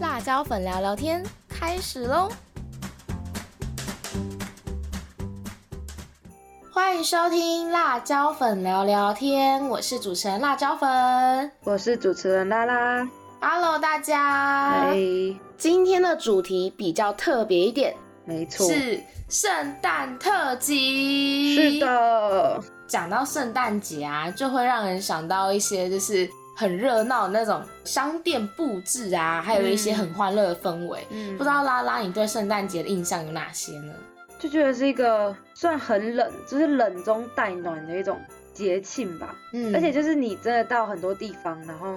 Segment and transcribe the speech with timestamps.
[0.00, 2.28] 辣椒粉聊聊天开始喽！
[6.72, 13.08] 欢迎收听辣椒粉聊聊天，我是主持人辣椒粉，我是主持人拉拉。
[13.40, 14.70] Hello，大家。
[14.70, 14.96] 嗨，
[15.56, 21.56] 今天的主题比较特别一点，没错，是圣诞特辑。
[21.56, 31.06] 是，的，讲到圣诞节啊，就会让人想到一些就是很热闹的那种商店布置啊，还有一些很欢乐的氛围。
[31.10, 33.94] 嗯不知道拉拉，你对圣诞节的印象有哪些呢？
[34.40, 38.20] 就觉得是一个算很冷，就是冷中带暖的一种
[38.52, 39.36] 节庆吧。
[39.52, 41.94] 嗯而且就是你真的到很多地方，然后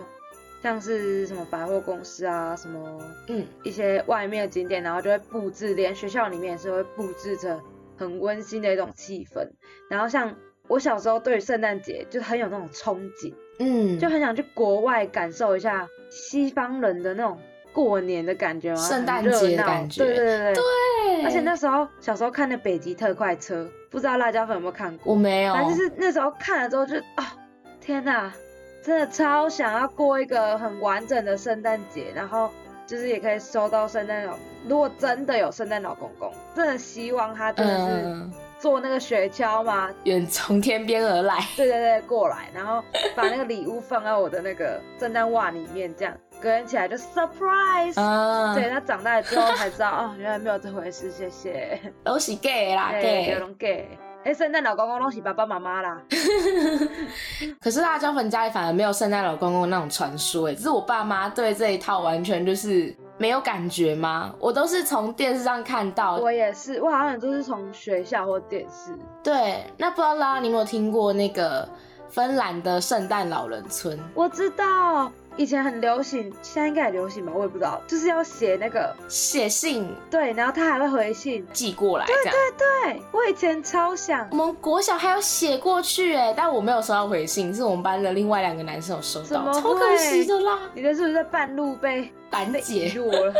[0.61, 7.59] 像是什么百货公司啊，什么嗯，一些外面的景点，然后就会布置，连学校里面也是会布置着
[7.97, 9.49] 很温馨的一种气氛。
[9.89, 10.35] 然后像
[10.67, 17.37] 我小时候对圣诞节就很有那种憧憬，嗯，就很想去国外感受一下西方人的那种
[17.71, 19.39] 过年的感觉嘛，圣诞热闹。
[19.39, 20.03] 节的感觉。
[20.03, 20.53] 对对对对。
[20.55, 25.13] 对，而且那时候小时候看的《北极特快车》，不知道辣椒粉有没有看过？
[25.13, 27.33] 我没有，反正就是那时候看了之后就啊、
[27.79, 28.33] 天哪，
[28.83, 32.49] 真的超想要过一个很完整的圣诞节，然后
[32.85, 34.35] 就是也可以收到圣诞老，
[34.67, 42.83] 如果真的有圣诞老公公，真的希望他真的是嗯，坐那个雪橇嘛，远从天边而来，对对对，过来，然后
[43.15, 47.93] 把那个礼物放在我的那个圣诞袜里面，这样隔天起来就 surprise。
[47.95, 51.79] 嗯，对，他长大了之后才知道，哦，原来没有这回事，谢谢。
[52.03, 53.39] 都是 gay 啦对，gay 有。
[53.39, 53.97] 拢 gay。
[54.23, 55.99] 哎，圣诞老公公都是爸爸妈妈啦。
[57.59, 64.33] 可是辣椒粉家里反而没有圣诞老公公那种传说，哎，只是我爸妈对这一套完全就是没有感觉吗？
[64.39, 66.15] 我都是从电视上看到。
[66.17, 68.97] 我也是，我好像都是从学校或电视。
[69.21, 71.69] 对，那不知道拉拉你有没有听过那个
[72.09, 73.99] 芬兰的圣诞老人村？
[74.15, 81.45] 我知道以前很流行，现在应该也流行吧，我也不知道，就是要写那个写信对，然后他还会回信。
[81.53, 82.31] 寄过来对对。
[82.83, 84.35] 对，我以前超想我。
[84.35, 90.59] 们国小还有写过去哎，但我没有收到回信，是我们班的另外两个男生有收到，超可惜的啦。
[90.73, 93.33] 你这是不是在半路被 被遗班姐落了？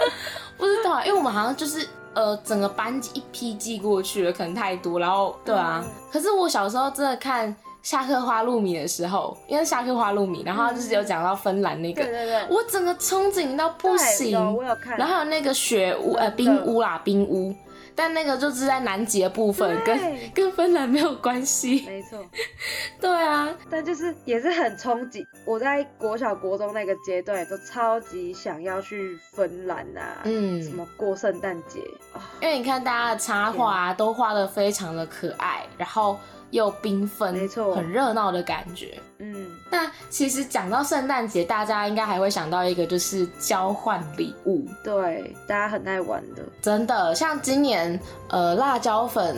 [0.58, 5.84] 不知道，因为我们好像就是呃整个班级一批寄过去了，可能太多，然后对啊。
[5.84, 7.54] 嗯可是我小时候真的看
[7.86, 14.32] 下课花露米的时候，因为下课花露米，然后就是有讲到芬兰那个，对对对，我整个憧憬到不行。
[14.32, 14.98] 有我有看。
[14.98, 17.54] 然后还有那个雪屋，呃，冰屋啦，冰屋，
[17.94, 19.96] 但那个就是在南极的部分，跟
[20.34, 21.84] 跟芬兰没有关系。
[21.86, 22.18] 没错，
[23.00, 25.24] 对啊，但就是也是很憧憬。
[25.44, 31.78] 我在国小、国中那个阶段，都超级想要去芬兰啊，嗯什么过圣诞节
[32.12, 36.18] 啊、因为你看大家的插画啊，都画的非常的可爱，然后
[36.56, 38.98] 又缤纷，没错很热闹的感觉。
[39.18, 44.66] 嗯，那其实讲到圣诞节，大家应该还会想到一个，就是交换礼物。
[44.82, 46.42] 对，大家很爱玩的。
[46.62, 49.36] 真的，像今年呃辣椒粉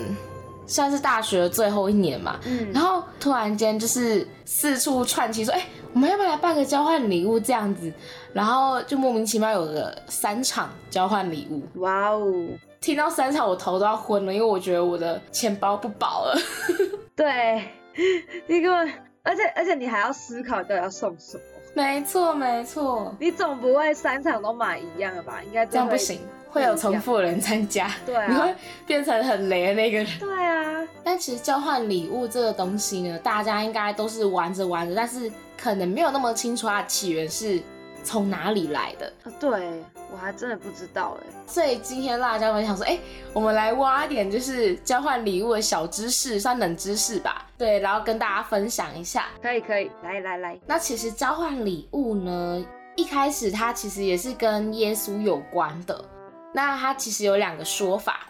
[0.66, 7.92] 算是大学最后一年嘛，嗯然后突然间就是四处串起说，哎、我们要不要来办个交换礼物这样子？
[8.32, 12.32] 然后就莫名其妙有个三场交换礼物，哇哦，
[12.80, 16.38] 听到三场我头都要昏了，因为我觉得我的钱包不保了。
[17.16, 17.62] 对，
[18.46, 21.42] 你根本，而且而且你还要思考到底要送什么，
[21.74, 25.42] 没错，没错，你总不会三场都买一样的吧？
[25.44, 28.54] 应该会这样不行，会有重复的人参加，对啊你会
[28.86, 30.06] 变成很雷的那个人。
[30.20, 35.30] 对啊，但其实交换礼物这个东西呢，大家应该都是玩着玩着，但是
[35.60, 37.60] 可能没有那么清楚它的起源是
[38.04, 39.12] 从哪里来的。
[39.24, 41.26] 啊对我还真的不知道哎。
[41.46, 42.98] 所以今天辣椒们想说，哎、
[43.32, 47.46] 我们来挖一点就是交换礼物的小知识，算冷知识吧。
[47.56, 49.26] 对，然后跟大家分享一下。
[49.42, 52.64] 可以可以，来来来，那其实交换礼物呢，
[52.96, 56.04] 一开始它其实也是跟耶稣有关的。
[56.54, 58.20] 那它其实有两个说法。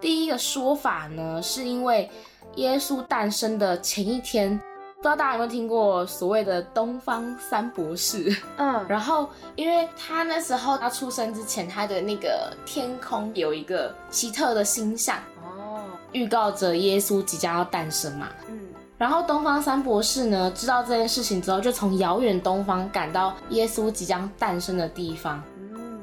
[0.00, 2.10] 第一个说法呢，是因为
[2.56, 4.60] 耶稣诞生的前一天，
[5.02, 8.32] 不知道大家有没有听过所谓的东方三博士？
[8.56, 15.80] 嗯， 然后，因为他那时候他出生之前，他的那个天空有一个奇特的星象，哦，
[16.12, 18.28] 预告着耶稣即将要诞生嘛。
[18.48, 18.60] 嗯，
[18.96, 25.42] 然后东方三博士呢，知道这件事情之后，就从遥远东方赶到耶稣即将诞生的地方。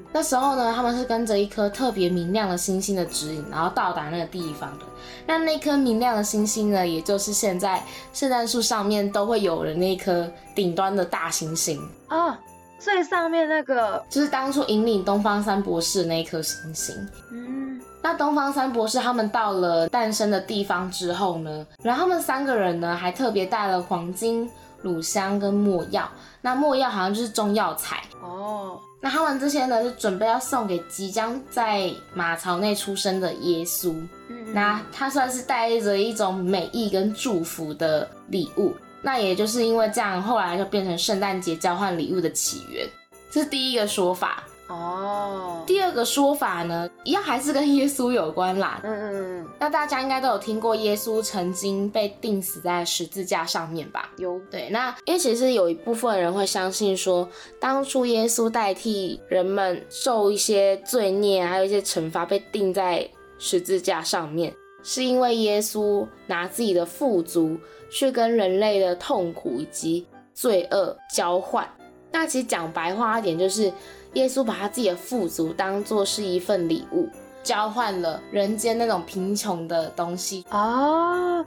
[0.09, 4.85] 嗯，那时候呢，他们是跟着一颗特别明亮的星星的指引，然后到达那个地方的。
[5.25, 7.83] 那那颗明亮的星星呢，也就是现在
[8.13, 11.79] 圣诞树上面都会有的那颗顶端的大星星，
[12.09, 12.35] 哦，
[12.79, 16.95] 最上面那个，就是当初引领东方三博士的那一颗星星。
[17.31, 24.49] 嗯，那东方三博士他们到了诞生的地方之后呢，然后他们三个人呢还特别带了黄金、
[24.81, 26.09] 乳香跟墨药。
[26.41, 28.01] 那墨药好像就是中药材。
[28.23, 33.93] 哦，那他们这些呢，就准备要送给即将在马槽内出生的耶稣。
[34.27, 38.75] 嗯那他算是带着一种美意跟祝福的礼物。
[39.01, 42.85] 那也就是因为这样，后来就变成圣诞节交换礼物的起源。
[43.31, 44.43] 这是第一个说法。
[44.69, 48.79] 哦，第二个说法呢，一样还是跟耶稣有关啦。
[48.83, 54.09] 嗯嗯嗯，那大家应该都有听过耶稣曾经被钉死在十字架上面吧？
[54.17, 57.27] 有，对，那因为其实有一部分人会相信说，
[57.59, 67.57] 当初耶稣代替人们受一些罪孽，还有一些惩罚，被钉在十字架上面，是因为耶稣拿自己的富足
[67.89, 70.05] 去跟人类的痛苦以及
[70.35, 71.67] 罪恶交换。
[72.11, 73.71] 那其实讲白话一点，就是
[74.13, 77.07] 耶稣把他自己的富足当做是一份礼物，
[77.43, 81.43] 交换了人间那种贫穷的东西，啊，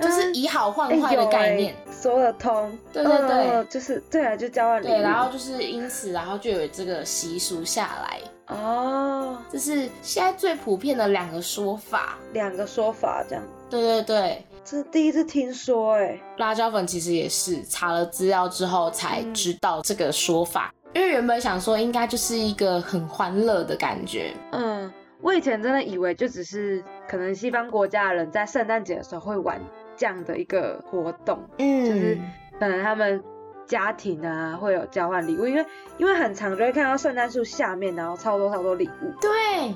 [0.00, 1.74] 就是以好换哎坏的概念。
[1.90, 3.50] 说得通，对对对。
[3.50, 8.20] 嗯就是对啊，就交换礼物，对，然后就是因此，然后就有这个习俗下来。
[8.54, 12.16] 哦，这是现在最普遍的两个说法。
[12.32, 24.32] 两个说法这样，对对对，这第一次听说，哎，辣椒粉其实也是查了资料之后才知道这个说法，因为原本想说应该就是一个很欢乐的感觉。
[24.52, 24.90] 嗯，
[25.20, 29.60] 我以前真的以为就只是可能西方国家的人在圣诞节的时候会玩
[29.94, 32.18] 这样的一个活动，嗯，就是
[32.58, 33.22] 可能他们
[33.66, 35.66] 家庭啊会有交换礼物，因为
[35.98, 39.30] 因为很常就会看到圣诞树下面，然后超多超多礼物，对，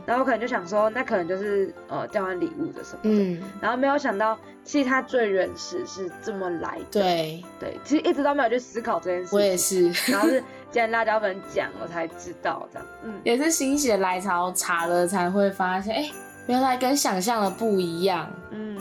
[0.07, 16.11] 然后我可能就想说，那可能就是呃交换礼物的什么的，嗯，然后没有想到，其实它最原始是这么来的，对，对，其实一直都没有去思考这件事，我也是，然后是既然辣椒粉讲我才知道这样，嗯，也是心血来潮查了才会发现，哎、
[16.47, 18.31] 原来跟想象的不一样。
[18.51, 18.77] 嗯，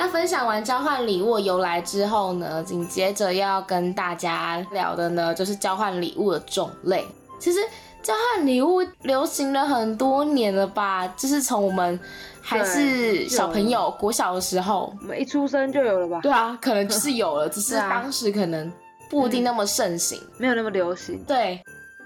[0.00, 7.06] 那分享完交换礼物由来之后呢，紧接着要跟大家聊的呢，就是交换礼物的种类。
[7.38, 7.58] 其实
[8.02, 11.06] 交换礼物流行了很多年了吧？
[11.18, 12.00] 就是从我们
[12.40, 16.20] 还是小朋友国小的时候，我们一出生就有了吧？
[16.22, 18.72] 对啊，可能就是有了， 只是当时可能
[19.10, 20.18] 不一定那么盛行。
[20.38, 21.62] 没有那么流行，对，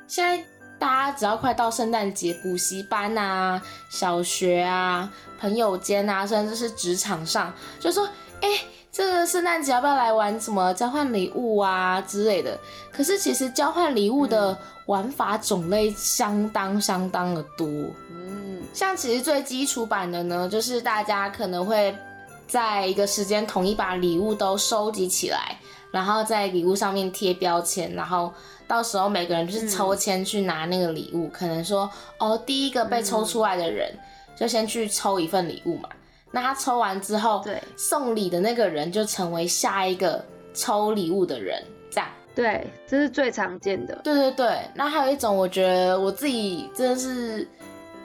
[0.09, 0.45] 现在
[0.85, 3.59] 大家只要快到圣诞节，补习班啊、
[3.89, 5.11] 小学啊、
[5.41, 7.51] 朋友间啊，甚至是职场上，
[7.81, 8.07] 就说，
[8.43, 8.51] 哎、
[8.93, 12.61] 这个圣诞节要不要来玩什么交换礼物啊之类的？
[12.93, 14.55] 可是其实交换礼物的
[14.85, 17.67] 玩法种类相当相当的多。
[18.11, 21.97] 嗯，像其实最基础版的呢，就是大家可能会
[22.47, 25.57] 在一个时间统一把礼物都收集起来，
[25.91, 28.31] 然后在礼物上面贴标签，然后
[28.67, 31.29] 到时候每个人就是抽签去拿那个礼物。
[31.29, 33.93] 可能说哦，第一个被抽出来的人、
[34.37, 35.89] 就先去抽一份礼物嘛。
[36.31, 42.09] 那他抽完之后，对送礼的那个人就成为下一个抽礼物的人，这样。
[42.35, 47.47] 对，这是最常见的，对对对，那还有一种，我觉得我自己真的是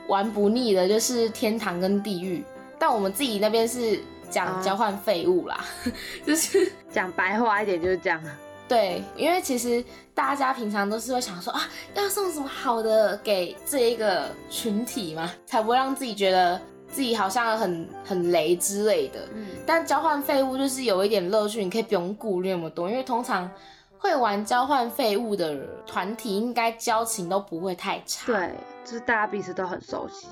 [0.07, 2.44] 玩不腻的，就是天堂跟地狱。
[2.77, 5.65] 但我们自己那边是讲哦交换废物啦，
[6.23, 8.23] 就是讲白话一点就是这样，
[8.69, 9.83] 对，因为其实
[10.13, 11.63] 大家平常都是会想说啊，
[11.95, 19.21] 要送什么好的给这一个群体嘛，才不会让自己觉得自己好像很很雷之类的。
[19.33, 23.50] 嗯，但交换废物就是有一点乐趣，你可以不用顾虑那么多，因为通常
[23.98, 28.32] 会玩交换废物的团体，应该交情都不会太差。
[28.32, 28.53] 对，
[28.86, 30.27] 就是大家彼此都很熟悉，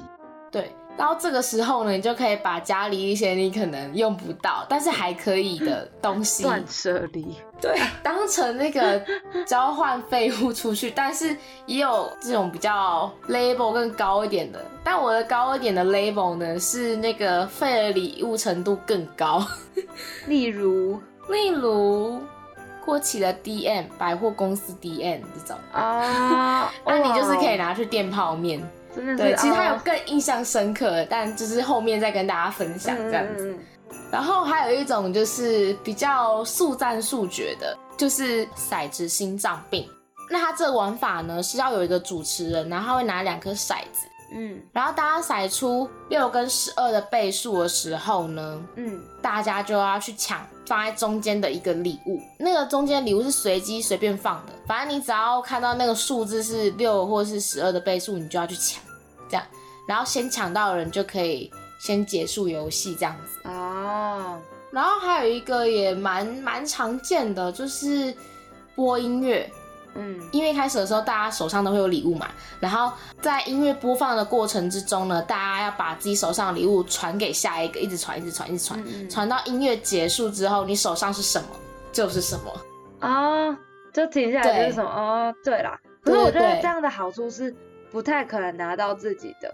[0.52, 9.00] 对，然后这个时候呢，你就可以把家里一些你可能用不到，但是还可以的东西，断舍离，对，当成那个
[9.46, 10.89] 交换废物出去。
[10.89, 11.38] 但是
[11.68, 19.46] 也有这种比较 label 更高一点的，但我的高一点的 label 呢，是那个废的礼物程度更高。
[20.25, 21.00] 例如
[21.30, 22.20] 例如
[22.84, 28.60] 过期的 DM 百货公司 DM 这种，啊， 那你就是可以，拿去垫泡面。
[29.18, 29.82] 对，其实他有啊。
[29.84, 33.56] 更印象深刻的，但就是后面再跟大家分享这样子。
[34.12, 39.88] 然后还有一种就是比较速战速决的，就是骰子心脏病。
[40.30, 44.62] 那它这个玩法呢是要有一个主持人，然后他会拿两颗骰子，嗯。
[44.74, 49.00] 然后大家骰出六跟十二的倍数的时候呢，嗯。
[49.22, 58.82] 大家就要去抢放在中间的一个礼物，那个中间礼物是随机随便放的，反正你只要看到那个数字是六或是十二的倍数，你就要去抢，
[59.30, 59.46] 这样，
[59.88, 63.42] 然后先抢到的人就可以先结束游戏这样子。
[63.44, 64.42] 嗯，哦，
[64.72, 68.14] 然后还有一个也蛮蛮常见的，就是
[68.76, 69.50] 播音乐。
[70.00, 72.28] 嗯音乐开始的时候，大家手上都会有礼物嘛，
[72.60, 81.48] 然后在音乐播放的过程之中呢，大家要把自己手上的礼物传给下一个，一直传，一直传，一直传，传到音乐结束之后，你手上是什么
[81.92, 82.54] 就是什么。
[83.00, 83.58] 啊，
[83.92, 85.80] 就停下来就是对什么哦，对啦。
[86.04, 87.56] 可是我觉得这样的好处是
[87.91, 89.53] 不太可能拿到自己的。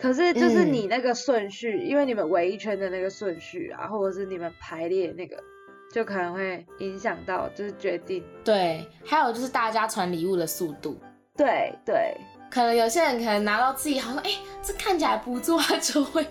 [0.00, 5.36] 可是就是嗯你那个顺序，因为你们围一圈的那个顺序啊，或者是你们排列那个，
[5.92, 8.24] 就可能会影响到，就是决定。
[8.42, 10.98] 对，还有就是大家传礼物的速度，
[11.36, 12.16] 对对，
[12.50, 14.30] 可能有些人可能拿到自己好像，哎、
[14.62, 16.26] 这看起来不错，他就会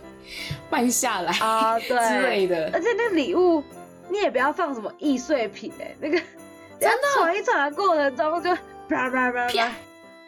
[0.71, 2.71] 慢下来啊对 之类的。
[2.73, 3.63] 而且那礼物
[4.09, 6.17] 你也不要放什么易碎品哎、那个
[6.79, 8.49] 真的传一传的过程中就
[8.87, 9.71] 啪啪啪啪啪，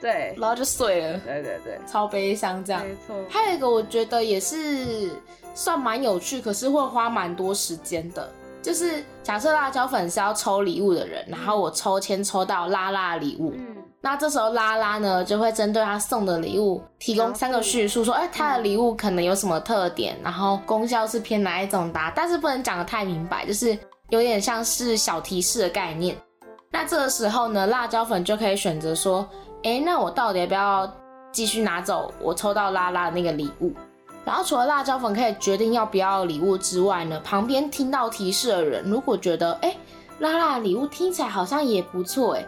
[0.01, 2.83] 对然后就碎了，对对对，超悲伤这样。
[2.83, 3.15] 没错。
[3.29, 5.11] 还有一个我觉得也是
[5.53, 8.27] 算蛮有趣，可是会花蛮多时间的。
[8.63, 23.75] 就是假设辣椒粉是要抽礼物的人，然后我抽签抽到拉拉的礼物，嗯，那这时候拉拉呢就会针对他送的礼物提供三个叙述，说，哎、他的礼物可能有什么特点，然后功效是偏哪一种的啊，但是不能讲的太明白，就是
[24.09, 26.15] 有点像是小提示的概念。
[26.69, 29.27] 那这个时候呢，辣椒粉就可以选择说，
[29.63, 30.91] 哎、那我到底要不要
[31.31, 33.73] 继续拿走我抽到拉拉的那个礼物？
[34.23, 39.75] 然后除了辣椒粉可以决定要不要礼物之外呢，旁边听到提示的人，如果觉得，哎、
[40.19, 42.45] 拉拉的礼物听起来好像也不错，哎。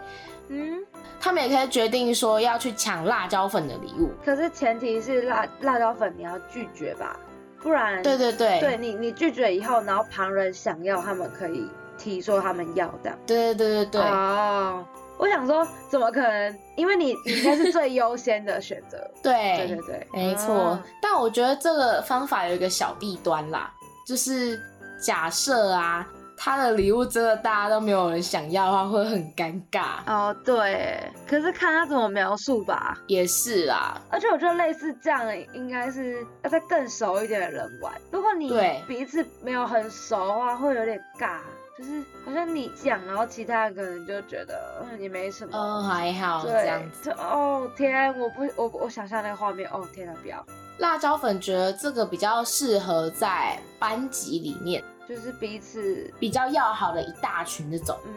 [0.49, 0.83] 嗯，
[1.19, 4.11] 他们也可以决定说要去抢辣椒粉的礼物。
[4.23, 7.17] 可是前提是辣辣椒粉你要拒绝吧，
[7.61, 11.67] 不然对对对，对你你拒绝以后，然后旁人想要，他们可以
[11.97, 13.17] 提说他们要的。
[13.25, 14.85] 对对对对对，哦，
[15.23, 16.59] 我想说，怎么可能？
[16.75, 18.97] 因为你你应该是最优先的选择。
[19.23, 20.83] 对对对对，没错啊。
[21.01, 23.71] 但我觉得这个方法有一个小弊端啦，
[24.05, 24.59] 就是
[25.01, 29.99] 假设啊，他的礼物真的大家都没有人想要的话，会很尴尬。
[30.07, 32.97] 哦，对，可是看他怎么描述吧。
[33.07, 35.21] 也是啦，而且我觉得类似这样，
[35.53, 37.93] 应该是要在更熟一点的人玩。
[38.11, 41.37] 如果你对彼此没有很熟的话，会有点尬，
[41.77, 45.57] 就是好像你讲，然后其他人可能就觉得嗯也没什么。
[45.57, 50.45] 哦，还好这样子。，哦天，我不我我想象那个画面，哦天啊，不要，
[50.77, 57.97] 辣椒粉觉得这个比较适合在班级里面就是彼此，比较要好的一大群这种。
[58.05, 58.11] 嗯，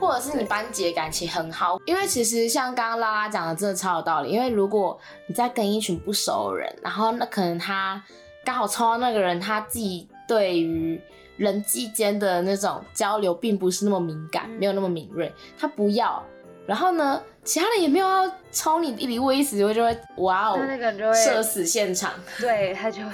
[0.00, 4.30] 或者是你班级的感情很好，因为其实像刚刚拉拉讲的，真的超有道理。
[4.30, 8.00] 因为如果你在跟一群不熟的人，然后那可能他
[8.44, 11.00] 刚好抽到那个人，他自己对于
[11.42, 16.22] 人际间的那种交流并不是那么敏感，嗯没有那么敏锐，他不要。
[16.68, 22.12] 然后呢，其他人也没有要抽你礼物的意思，就会就会哇哦那，那个人就会社死现场。
[22.38, 23.12] 对他就会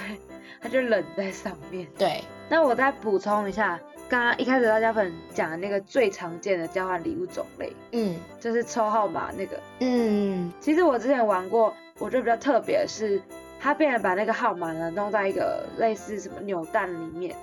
[0.61, 1.89] 他就冷在上面。
[1.97, 3.81] 对，那我再补充一下，
[4.11, 9.59] 刚刚一开始大家粉讲的那个最常见的交换礼物种类，嗯就是抽号码那个。
[9.79, 13.23] 嗯，其实我之前玩过，我觉得比较特别的是，
[13.61, 17.35] 他变成把那个号码呢弄在一个类似什么扭蛋里面，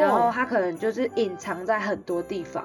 [0.00, 2.64] 然后哦，它可能就是隐藏在很多地方，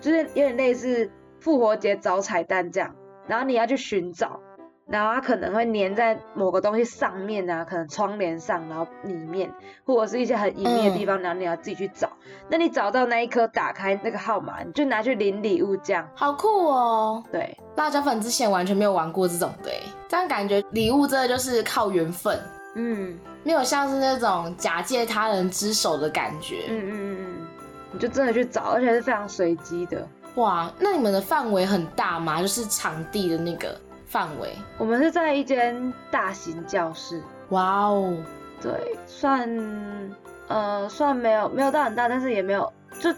[0.00, 2.94] 就是有点类似复活节找彩蛋这样，
[3.26, 4.40] 然后你要去寻找，
[4.86, 9.50] 然后它可能会粘在某个东西上面啊，可能窗帘上，然后里面，
[9.84, 12.10] 或者是一些很隐秘的地方，然后你要自己去找。
[12.48, 16.06] 那你找到那一颗，打开那个号码，你就拿去领礼物这样。
[16.14, 17.24] 好酷哦。
[17.32, 22.38] 对，辣椒粉之前完全没有玩过这种的欸，这样感觉礼物真的就是靠缘分，
[22.74, 26.64] 嗯没有像是那种假借他人之手的感觉。
[26.68, 27.46] 嗯嗯嗯嗯，
[27.92, 30.06] 你就真的去找，而且是非常随机的。
[30.34, 32.40] 哇，那你们的范围很大吗？
[32.40, 33.80] 就是场地的那个
[34.14, 34.54] 范围？
[34.78, 38.16] 我们是在一间大型教室，哇哦，
[38.62, 40.14] 对，算
[40.46, 43.10] 呃算没有没有到很大，但是也没有就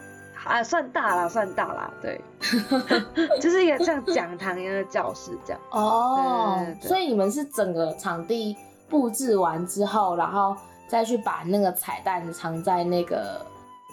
[0.46, 2.18] 啊算大啦，算大啦，对，
[3.38, 5.60] 就是一个像讲堂一样的教室这样。
[5.70, 8.56] 哦所以你们是整个场地
[8.88, 10.56] 布置完之后，然后
[10.88, 13.44] 再去把那个彩蛋藏在那个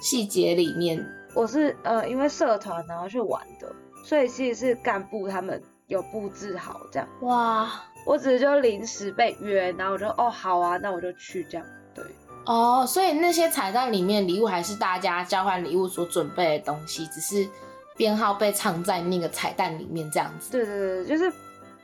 [0.02, 1.06] 细节里面。
[1.36, 3.70] 我是呃因为社团然后去玩的，
[4.06, 7.70] 所以其实是干部他们有布置好这样，哇，
[8.06, 11.68] 我只是就临时被约，然后我就哦好啊，那我就去这样。
[11.94, 12.04] 对，
[12.46, 17.48] 哦，所以那些彩蛋里面礼物还是大家交换礼物所准备的东西，只是
[17.96, 20.52] 编号被藏在那个彩蛋里面这样子。
[20.52, 21.32] 对对对，就是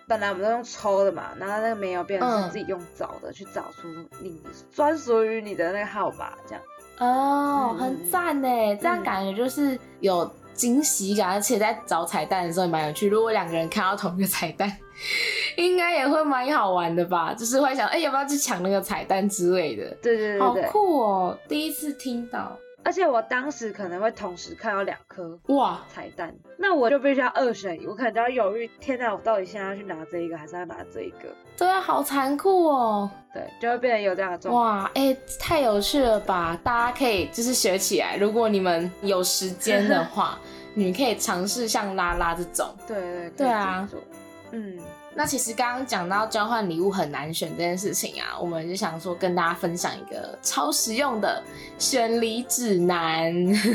[0.08, 3.88] 本来我们都用抽的嘛，然后那个没有变成自己用找的、去找出
[4.22, 4.42] 你
[4.74, 6.64] 专属于你的那个号码这样。
[6.98, 10.30] 哦，嗯很赞呢，这样感觉就是有
[10.60, 13.08] 惊喜感，而且在找彩蛋的时候也蛮有趣。
[13.08, 14.70] 如果两个人看到同一个彩蛋，
[15.56, 17.34] 应该也会蛮好玩的吧？
[17.34, 19.90] 就是会想，哎、要不要去抢那个彩蛋之类的？
[20.02, 21.40] 对对对好，酷哦！
[21.48, 31.28] 第一次听到，而且我当时可能会同时看到两颗哇，彩蛋，那我就必须要二选一，我可能就要犹豫，天哪，我到底现在要去拿这一个，还是要拿这一个？
[31.58, 33.10] 对啊，好残酷哦！
[33.34, 34.66] 对，就会变得有这样的状况。
[34.66, 36.58] 哇，哎、太有趣了吧！
[36.64, 40.40] 大家可以就是学起来，如果你们有时间的话，
[40.74, 42.74] 你可以尝试像拉拉这种。
[42.88, 44.06] 对对，可以尝试像拉拉这种。
[44.48, 44.80] 对对对啊，嗯，
[45.20, 51.44] 那其实刚刚讲到交换礼物很难选这件事情啊，我们就想说跟大家分享一个超实用的
[51.78, 53.34] 选礼指南。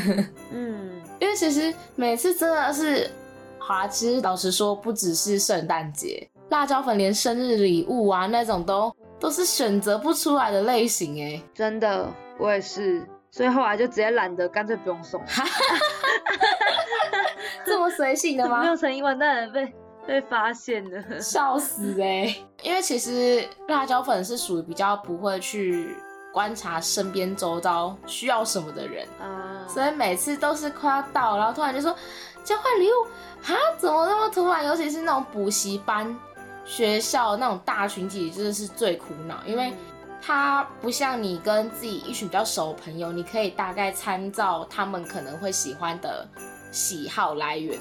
[0.51, 3.11] 嗯，因为其实每次真的是，
[3.59, 11.43] 好啊，其实老实说，不只是圣诞节，辣椒粉连生日礼物啊那种都都是选择不出来的类型哎。
[11.53, 12.09] 真的，
[12.39, 15.21] 我也是，所以后来就直接懒得，干脆不用送。
[17.67, 18.61] 这么随性的吗？
[18.65, 19.71] 没有诚意，完蛋了，被
[20.07, 21.03] 被发现了。
[21.21, 25.97] 笑死哎、因为其实辣椒粉是属于比较不会去
[26.33, 31.95] 观察身边周遭需要什么的人，啊，所以每次都是快要到，然后突然就说
[32.43, 33.07] 交换礼物
[33.47, 34.65] 啊，怎么那么突然？
[34.67, 36.15] 尤其是那种补习班、
[36.65, 39.73] 学校那种大群体，真的是最苦恼，因为
[40.21, 46.27] 他不像你跟自己一群比较熟的朋友，你可以大概参照他们可能会喜欢的
[46.73, 47.79] 喜好来源。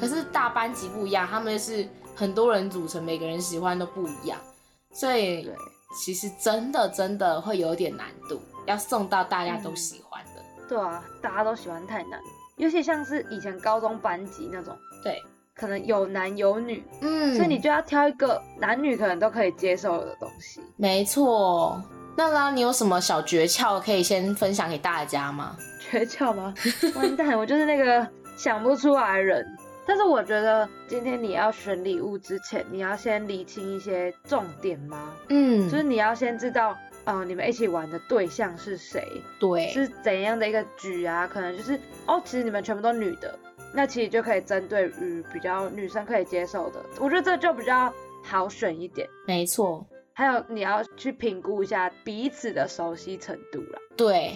[0.00, 4.38] 可是大班级不一样，他们是很多人组成，每个人喜欢都不一样，
[4.92, 5.54] 所以对
[5.98, 10.42] 其实真的真的会有点难度，要送到大家都喜欢的。
[10.68, 12.20] 对啊，大家都喜欢太难，
[12.56, 15.20] 尤其像是以前高中班级那种，对，
[15.54, 20.60] 可能有男有女，嗯，所以你就要挑一个男女可能都可以接受的东西。
[20.76, 21.82] 没错。
[22.16, 25.56] 那啦，你有什么小诀窍可以先分享给大家吗？
[25.80, 26.54] 诀窍吗？
[26.94, 28.06] 完蛋，我就是那个
[28.36, 29.46] 想不出来的人。
[29.86, 35.14] 但是我觉得今天你要选礼物之前，你要先理清一些重点吗？
[35.28, 39.06] 嗯，就是你要先知道，呃，你们一起玩的对象是谁，
[39.40, 41.26] 对，是怎样的一个局啊？
[41.26, 43.36] 可能就是哦，其实你们全部都女的，
[43.74, 49.08] 那其实就可以针对于比较女生可以接受的，我觉得这就比较好选一点。
[49.26, 53.80] 没错，还有你要去评估一下彼此的熟悉程度啦。
[53.96, 54.34] 对。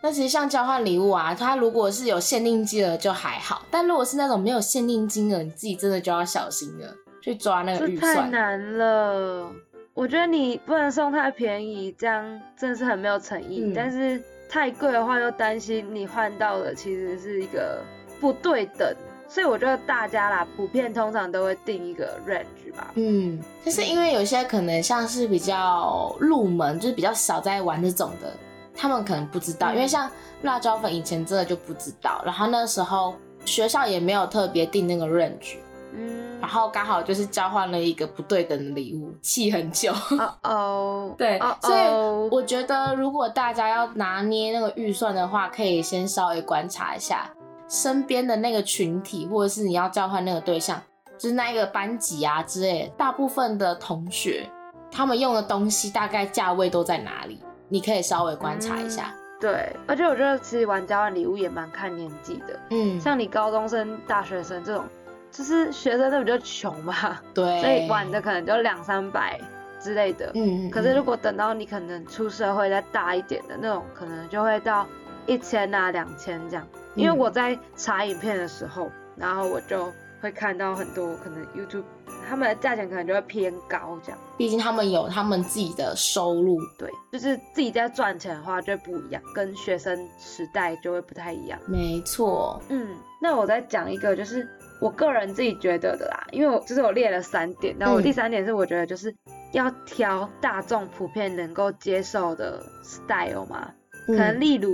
[0.00, 8.30] 那其实像交换礼物啊，它如果是有限定金额就还好，但如果是那种没有限定金额，你自己真的就要小心了，去抓那个预算。
[8.30, 9.50] 难了，
[9.94, 13.64] 我觉得你不能送太便宜，这样真的是很没有诚意。
[13.64, 17.82] 嗯但是太贵的话，又担心你换到的其实是一个
[18.20, 18.94] 不对等，
[19.28, 22.92] 所以我觉得大家啦，普遍通常都会定一个 range 吧。
[22.94, 28.32] 嗯，就是因为有些可能像是比较入门，就是比较少在玩这种的，
[28.78, 30.08] 他们可能不知道，嗯因为像
[30.42, 33.14] 辣椒粉以前真的就不知道，然后那时候
[33.44, 35.56] 学校也没有特别定那个 range，
[35.92, 36.26] 嗯。
[36.40, 39.92] 然，后刚好就是交换了一个不对等的礼物，气很久。
[40.16, 47.28] 哦哦，对哦所以哦，我觉得如果大家要拿捏那个预算的话，可以先稍微观察一下
[47.68, 50.80] 身边的那个群体，或者是你要交换那个对象，
[51.18, 54.48] 就是那一个班级啊之类的，大部分的同学
[54.92, 59.14] 他们用的东西大概价位都在哪里，你可以稍微观察一下。
[59.40, 64.84] 对，而且我觉得其实玩交换礼物也蛮看年纪的，嗯，像你高中生、大学生这种，
[65.30, 69.38] 就是学生都比较穷嘛， 对，所以玩的可能就两三百
[69.78, 70.32] 之类的。
[70.34, 74.84] 嗯，嗯，可是嗯如果等到你可能出社会再大一点的那种，可能就会到
[75.26, 76.66] 一千啊、两千这样。
[76.96, 81.84] 因为嗯我在查影片的时候，然后我就会看到很多可能 YouTube
[82.28, 84.18] 他们的价钱可能就会偏高这样。
[84.36, 86.58] 毕竟他们有他们自己的收入。
[86.78, 91.58] 对，就是自己在赚钱的话就不一样，跟学生时代就会不太一样。
[91.66, 94.46] 没错，嗯，那我再讲一个，就是
[94.80, 99.14] 我个人自己觉得的啦，因为我就是我列了三点，然后我嗯第三点是我觉得就是
[99.52, 103.70] 要挑大众普遍能够接受的 style 嘛，
[104.06, 104.70] 可能嗯例如，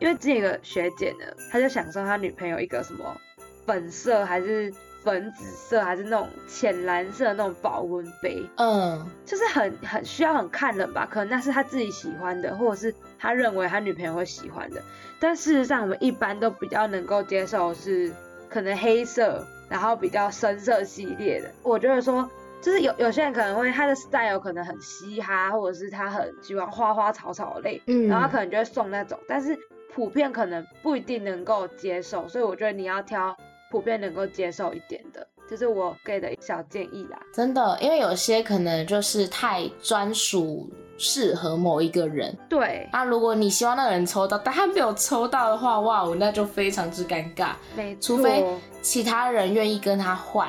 [0.00, 3.16] 因为之前有个学姐呢，她就想送她女朋友一个什么
[3.64, 4.72] 粉色还是
[5.06, 14.82] 粉紫色还是那种浅蓝色的那种保温杯，嗯，就是很很需要很看人吧，可能那是他自己喜欢的，或者是他认为他女朋友会喜欢的。
[15.20, 18.12] 但事实上，我们一般都比较能够接受是
[18.50, 21.48] 可能黑色，然后比较深色系列的。
[21.62, 22.28] 我觉得说，
[22.60, 28.08] 就是有有些人可能会他的 style 可能很嘻哈，或者是他很喜欢花花草草类，嗯。
[28.08, 29.56] 然后他可能就会送那种，但是
[29.94, 33.34] 普遍可能不一定能够接受，所以我觉得你要挑
[33.70, 37.18] 普遍能够接受一点的，这是我给的小建议啦。
[37.32, 42.36] 真的，因为有些可能就是太专属适合某一个人。
[42.48, 47.50] 对，啊，如果你希望那个人抽到，但他没有抽到的话，哇，那就非常之尴尬。
[47.76, 48.44] 没错，除非
[48.80, 50.48] 其他人愿意跟他换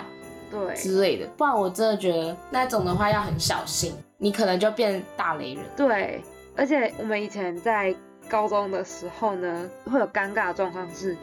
[0.51, 0.75] 对。
[0.75, 5.65] 之类的，不然我真的觉得那种的话要很小心，你可能就变大雷人。
[5.75, 6.21] 对，
[6.55, 7.93] 而且我们以前在
[8.29, 11.17] 高中的时候呢，会有尴尬的状况是，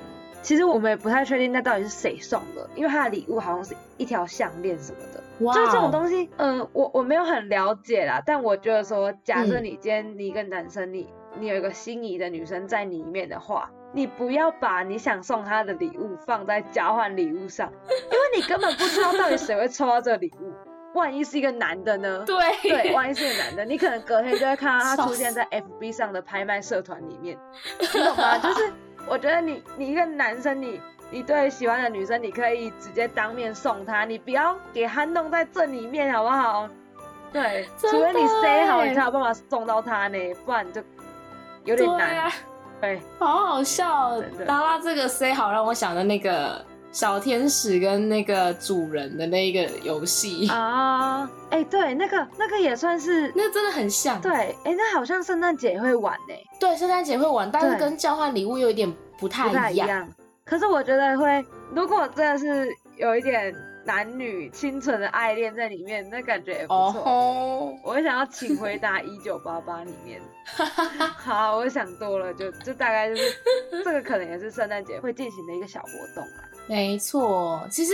[0.44, 5.20] 其实我们也不太确定那到底是谁送的，因为他的礼物好像是一条项链什么的。
[5.40, 11.08] 哇就是这种哦东西，嗯、我我没有很了解啦，但我觉得说，假设嗯你今天你一个男生，你
[11.40, 20.52] 你有一个心仪的女生在里面的话，你不要把你想送他的礼物放在交换礼物上， 因为你根本不知道到底谁会抽到这个礼物。
[20.94, 22.22] 万一是一个男的呢？
[22.24, 27.36] 对对，万一是一个男的，你可能隔天就会看到他出现在 FB 上的拍卖社团里面，
[27.80, 28.38] 你懂吗？
[28.38, 28.72] 就是
[29.08, 36.68] 我觉得你你一个男生，你你对喜欢的女生，你可以直接当面送她，你不要给她弄在这里面，好不好？
[37.32, 40.82] 对，除非你的塞好，欸你才有办法送到她呢，不然就
[41.64, 42.30] 有点难。
[42.80, 44.44] 对好好笑哦真的。
[44.44, 46.62] 拉拉这个塞好让我想的那个
[46.94, 53.32] 小天使跟那个主人的那一个游戏，啊，哎、对，那个那个也算是。
[53.34, 54.20] 那真的很像。
[54.20, 60.08] 对，哎、那好像圣诞节也会玩呢、对，圣诞节会玩，但是跟交换礼物有一点不太不太一样。
[60.44, 63.52] 可是我觉得会，如果真的是有一点
[63.84, 67.02] 男女清纯的爱恋在里面，那感觉也不哦错。
[67.02, 70.22] 吼，我想要请回答一九八八里面。
[71.18, 73.22] 好，我想多了，就就大概就是
[73.84, 76.44] 这个，可能也是圣诞节会进行的一个小活动啦。
[76.66, 77.92] 没错，其实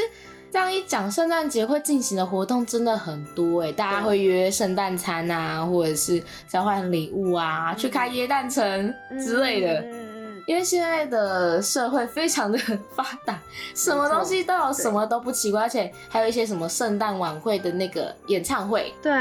[0.51, 4.09] 这样一讲，圣诞节会进行的活动真的很多哎，大家对。
[4.09, 9.85] 会约圣诞餐啊，或者是交换礼物啊，去开椰蛋城之类的。
[10.51, 12.59] 因为现在的社会非常的
[12.93, 13.39] 发达，
[13.73, 19.13] 什么东西都有，什么都不奇怪，而且还有一些什么圣诞晚会的那个演唱会，对，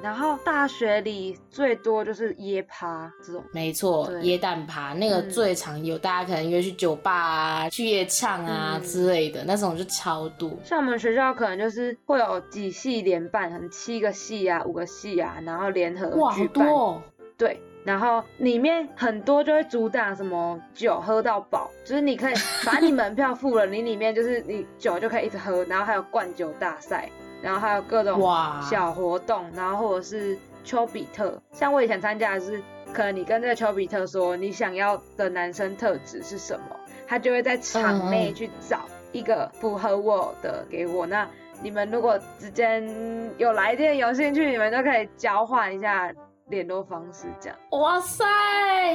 [0.00, 3.42] 然后大学里最多就是耶趴这种。
[3.52, 10.48] 没错，对椰蛋趴那个嗯最常有，大家可能约去酒吧啊、去夜唱啊嗯之类的，那种就超多。
[10.62, 16.46] 像我们学校可能就是会有几系联办，可能七个系啊、五个系啊，然后联合哇，好。
[16.46, 17.02] 多哦！
[17.36, 22.34] 对，然后里面很多就会主打什么酒喝到饱，就是你可以
[22.66, 27.08] 把你门票付了，你里面就是你酒就可以一直喝，然后还有灌酒大赛，
[27.40, 38.80] 然后还有各种哇小活动，然后或者是丘比特，像我以前参加的是，可能你跟这个丘比特说你想要的男生特质是什么，他就会在场内去找
[39.12, 41.26] 一个符合我的给我，那。
[41.60, 42.88] 你们如果之间
[43.36, 46.08] 有来电有兴趣，你们都可以交换一下
[46.48, 47.58] 联络方式，这样。
[47.70, 48.24] 哇塞，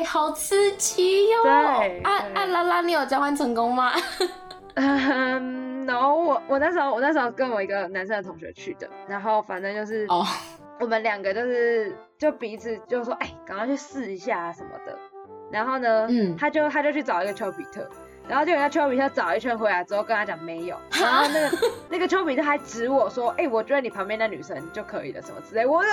[0.05, 2.01] 好刺激哟、对啊对
[2.33, 3.91] 啊啦啦，你有交换成功吗？
[4.75, 10.25] 嗯，然后我我那时候我那时候跟我一个男生的同学去的，然后反正就是哦，
[10.79, 14.97] 我们两个就是就彼此就说，哎，赶快去试一下啊什么的。
[15.51, 17.87] 然后呢，嗯他就他就去找一个丘比特，
[18.27, 21.57] 然后就人家丘比特找一圈回来之后跟他讲没有，然后那个
[21.89, 25.91] 那个丘比特还指我说，哎，我觉得你旁边那女生就可以了什么之类，我说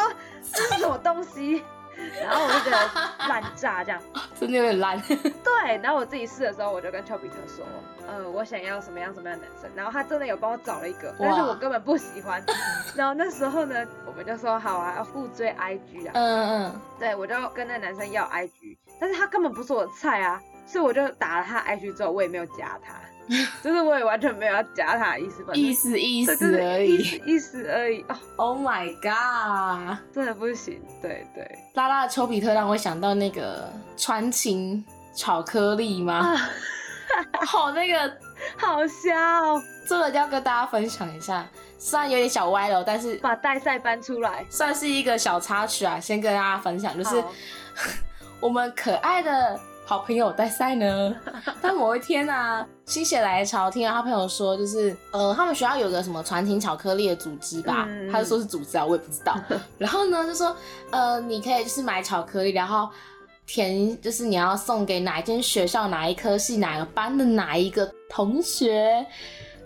[0.52, 1.62] 这是什么东西？
[2.22, 4.00] 然后我就觉得烂炸这样。
[4.38, 4.98] 真的有点烂。
[5.02, 7.62] 对，然后我自己试的时候，我就跟丘比特说，
[8.08, 12.42] 呃，我想要什么样什么样的男生，然后他真的有帮我找了一个，但是我根本不喜欢。
[12.96, 22.94] 然后那时候呢，我们就说好啊，要互追 IG 啊，嗯嗯，对我就跟那男生要 IG，但是他根本不是我的菜啊，所以我就打了他 IG 之后，我也没有加他，
[23.62, 27.22] 就是我也完全没有要加他的意思，意思意思而已。
[27.26, 29.98] 意思而已哦，Oh my god！
[30.14, 36.14] 真的不行，对对拉拉的丘比特让我想到那个传情巧克力吗？
[36.14, 36.50] 啊，
[37.46, 38.16] 好，那个
[38.56, 41.44] 好笑哦，这个要跟大家分享一下，
[41.78, 47.22] 虽然有点小歪了，但是把代赛搬出来，算是一个小插曲啊，先跟大家分享，就是
[48.40, 51.12] 我们可爱的好朋友戴赛呢，
[51.60, 59.36] 但某一天啊，心血来潮，听到他朋友说，就是呃，他们学校有个什么传情巧克力的组织吧，嗯他就说是组织啊，我也不知道。
[59.78, 60.56] 然后呢，就说
[60.92, 62.88] 呃，你可以就是买巧克力，然后
[63.48, 69.04] 填就是你要送给哪一间学校、哪一科系、哪个班的哪一个同学。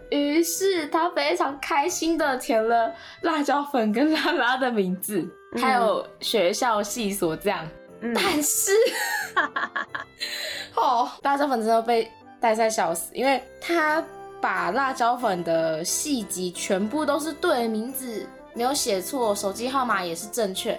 [0.08, 5.18] 于是他非常开心的填了辣椒粉跟拉拉的名字，
[5.52, 7.68] 嗯还有学校系所这样。
[8.04, 8.70] 嗯，但是，
[10.76, 14.04] 哦，辣椒粉真的被戴赛笑死，因为他
[14.42, 20.78] 把辣椒粉的细节全部都是对的名字，没有写错，手机号码也是正确。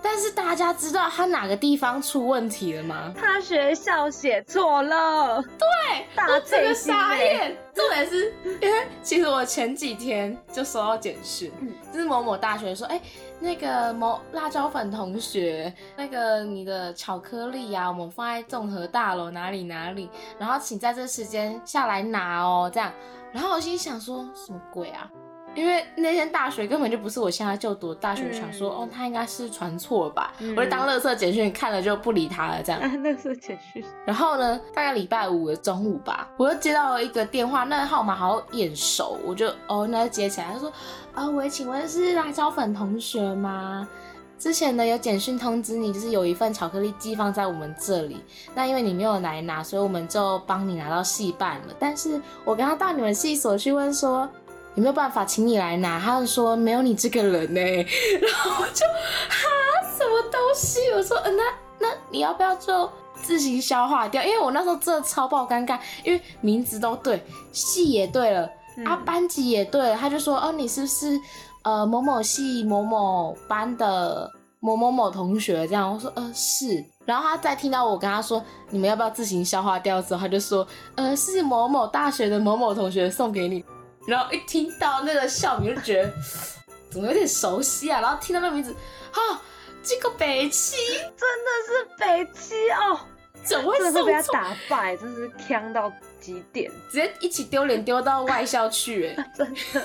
[0.00, 3.14] 但是大家知道他哪个地方出问题了吗？
[3.16, 7.56] 他学校写错了，对，大我整个傻眼。
[7.74, 13.00] 重点是因为其实我前几天就收到简讯，嗯就是某某大学说，哎、
[13.40, 22.92] 那个某辣椒粉同学，那个你的巧克力呀、我们放在综合大楼哪里哪里，然后请在这时间下来拿哦，这样。
[23.32, 25.10] 然后我心想说什么鬼啊？
[25.54, 32.80] 因为那间大学根本就不是我现在就读的大学，嗯想说哦，他应该是传错了吧，嗯我就当垃圾简讯看了就不理他了这样。
[32.82, 40.72] 啊，那是简讯，然后呢，大概礼拜五的中午吧，我又接到了一个电话，那个号码好眼熟，我就哦，那就接起来，他说，
[41.14, 43.88] 啊、喂，请问是辣椒粉同学吗？
[44.36, 48.22] 之前呢有简讯通知你，就是有一份巧克力寄放在我们这里。
[48.52, 51.74] 那因为你没有来拿，所以我们就帮你拿到系办了。
[51.78, 54.28] 但是我跟他到你们系所去问说
[54.74, 57.60] 有没有办法请你来拿，他就说没有你这个人呢。
[58.20, 58.84] 然后我就
[59.28, 59.48] 哈
[59.96, 60.80] 什么东西？
[60.94, 61.42] 我说嗯那
[61.78, 62.90] 那你要不要就
[63.22, 64.22] 自行消化掉？
[64.22, 68.50] 因为我那时候真的超爆尴尬，因为名字都对，系也对了，
[68.84, 71.20] 啊班级也对了，他就说哦你是不是？
[71.62, 83.64] 呃，某某系某某班的某某某同学，这样我说呃是，然后他再听到我跟他说你们要不要自行消化掉之后，他就说呃是某某大学的某某同学送给你，
[84.06, 86.12] 然后一听到那个校名就觉得
[86.90, 88.74] 怎么有点熟悉啊，然后听到那名字，
[89.12, 89.40] 哈，
[89.82, 90.76] 这个北七。
[90.96, 91.06] 真
[91.44, 93.00] 的是北七哦。
[93.42, 94.96] 怎么会被他打败？
[94.96, 99.82] 真是呛到极点，直接一起丢脸丢到外校去，哎， 真的，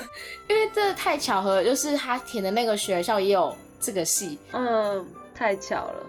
[0.47, 5.05] 因为这太巧合，就是他填的那个学校也有这个系，嗯，
[5.35, 6.05] 太巧了，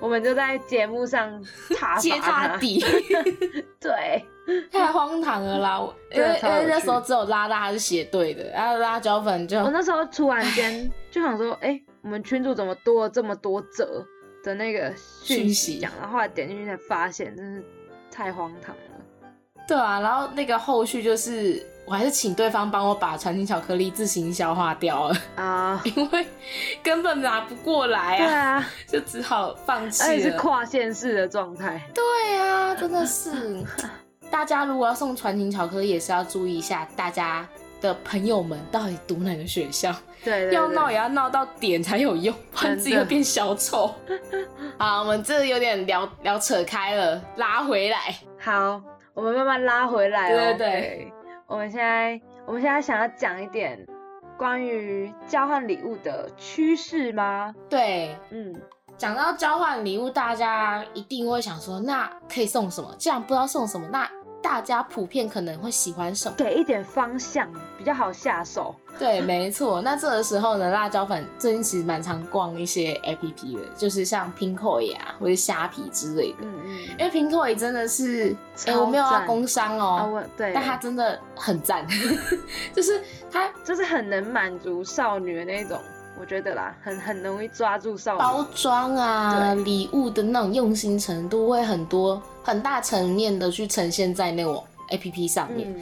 [0.00, 1.40] 我们就在节目上
[2.00, 2.56] 接他。
[2.56, 2.84] 底，
[3.78, 4.24] 对，
[4.72, 5.80] 太荒唐了啦，
[6.14, 14.04] 因为因为那时候只有拉拉是写对的，然后辣椒粉就，我那时候突然间 就想说，哎，我们群主怎么多了这么多折？
[14.44, 14.90] 的那个
[15.24, 17.64] 讯息讲，然后后来点进去才发现，真是
[18.10, 19.62] 太荒唐了。
[19.66, 26.26] 对啊，然后那个后续就是，我还是请对方帮我把传情巧克力自行消化掉了啊，因为
[26.84, 30.20] 根本拿不过来啊，对啊，就只好放弃了。
[30.20, 31.82] 是跨线式的状态。
[31.92, 33.62] 对啊，真的是。
[34.30, 37.46] 大家如果要送传情巧克力，也是要注意一下，大家
[37.80, 39.94] 的朋友们到底读哪个学校。
[40.24, 43.94] 对，要闹也要闹到点才有用，不然自己会变小丑。
[44.78, 47.98] 好，我们这有点聊聊扯开了，拉回来。
[48.38, 48.82] 好，
[49.14, 50.28] 我们慢慢拉回来。
[50.30, 51.12] 对对对，
[51.46, 53.78] 我们现在我们现在想要讲一点
[54.36, 57.54] 关于交换礼物的趋势吗？
[57.68, 58.54] 对，嗯，
[58.98, 62.92] 讲到交换礼物，大家一定会想说，那可以送什么？
[62.98, 64.10] 既然不知道送什么，那
[64.42, 66.34] 大家普遍可能会喜欢什么？
[66.36, 68.74] 给一点方向，比较好下手。
[68.98, 69.80] 对，没错。
[69.80, 76.38] 那这个时候呢，辣椒粉最近其实蛮常逛一些 A P P 的，就是像 Pinkoi 啊，或者虾皮之类的。
[76.40, 76.78] 嗯嗯。
[76.98, 78.34] 因为 Pinkoi 真的是，
[78.66, 81.86] 哎，我没有要工商哦，对，但它真的很赞，
[82.74, 85.80] 就是它就是很能满足少女的那种，
[86.20, 88.18] 我觉得啦，很很容易抓住少女。
[88.18, 95.74] 包装啊，礼物的那种用心程度会很多，很大层面的去呈现在那种 A P P 上面，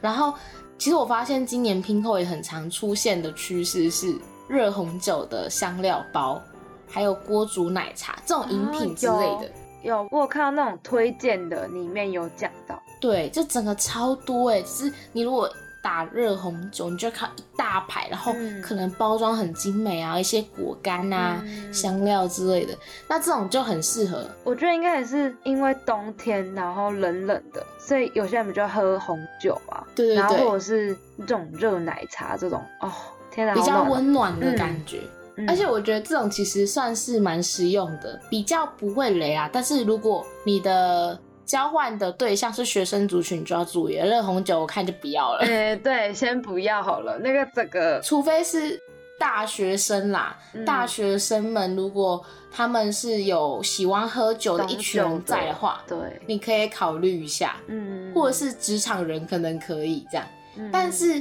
[0.00, 0.34] 然后。
[0.78, 6.42] 其实我发现今年拼购也很常出现的趋势是热红酒的香料包，
[6.88, 9.48] 还有锅煮奶茶这种饮品之类的。
[9.84, 12.82] 有，我有看到那种推荐的，里面有讲到。
[12.98, 15.48] 对，就整个超多哎，就是你如果。
[15.82, 22.72] 打热红酒，你就看一大排，然后可能包装很精美啊，一些果干啊、香料之类的，
[23.08, 24.24] 那这种就很适合。
[24.44, 29.84] 我觉得应该也是因为冬天，然后冷冷的，所以有些人比较喝红酒啊？
[29.94, 30.20] 对对对。
[30.20, 32.90] 然后或者是这种热奶茶这种，哦，
[33.30, 35.00] 天哪，比较温暖的感觉。
[35.48, 39.48] 而且我觉得这种其实算是蛮实用的，比较不会雷啊。
[39.50, 41.18] 但是如果你的
[41.52, 45.40] 交换的对象是学生族群，就要注意热红酒，我看就不要了。
[45.44, 47.18] 哎，对，先不要好了。
[47.18, 48.80] 那个这个，除非是
[49.18, 50.34] 大学生啦，
[50.64, 57.56] 大学生们如果他们是有喜欢喝酒的一群人在的话，对，你可以考虑一下。
[57.66, 60.26] 嗯，或者是职场人可能可以这样。
[60.72, 61.20] 但是，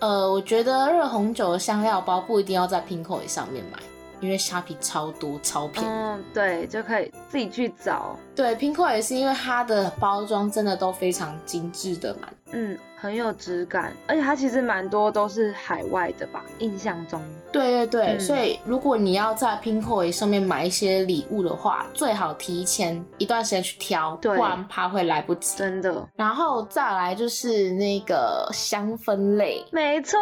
[0.00, 3.78] 呃，我觉得热红酒的香料包不一定要在 Pinkoi 上面买。
[4.20, 8.16] 因为虾皮超多超便宜，嗯，对，就可以自己去找。
[8.34, 17.20] 对，拼扣也是因为它的包装真的都非常精致的嘛，嗯，很有质感，而且它其实蛮多都是海外的吧，印象中。
[17.50, 25.58] 对对对，所以如果你要在拼扣上面买一些礼物的话，最好提前一段时间去挑，不然怕会来不及。
[25.58, 26.06] 真的。
[26.14, 30.18] 然后再来就是那个香氛类，没错。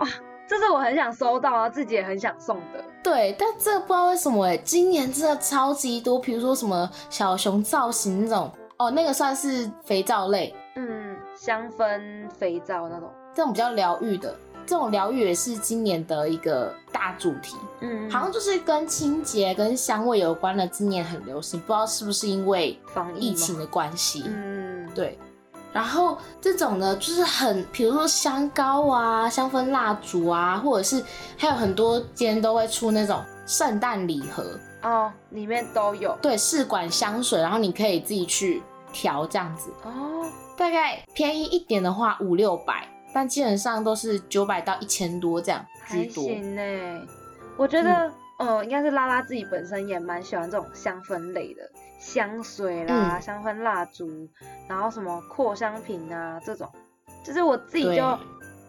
[0.48, 2.84] 这是我很想收到啊，自己也很想送的。
[3.02, 14.34] 对，但这不知道为什么哎，今年真的超级多，比如说什么小熊造型那种，哦，那个算是肥皂类，嗯，香氛肥皂那种，这种比较疗愈的，
[14.66, 25.18] 这种疗愈也是今年的一个大主题，嗯，好像就是跟清洁跟香味有关的，今年很流行，不知道是不是因为防疫情的关系，嗯，对。
[25.76, 31.04] 然后这种呢，就是很，比如说香膏啊、香氛蜡烛啊，或者是
[31.36, 36.16] 还有很多间都会出那种圣诞礼盒哦，里面都有。
[36.22, 40.24] 对，试管香水，然后你可以自己去调这样子哦。
[40.56, 46.24] 大概便宜一点的话五六百，但基本上都是九百到一千多这样居多。
[46.24, 47.02] 行呢，
[47.58, 54.28] 我觉得呃，应该是拉拉自己本身也蛮喜欢这种香氛类的香水啦、嗯香氛蜡烛，
[54.68, 56.70] 然后什么扩香瓶啊这种，
[57.24, 58.18] 就是我自己就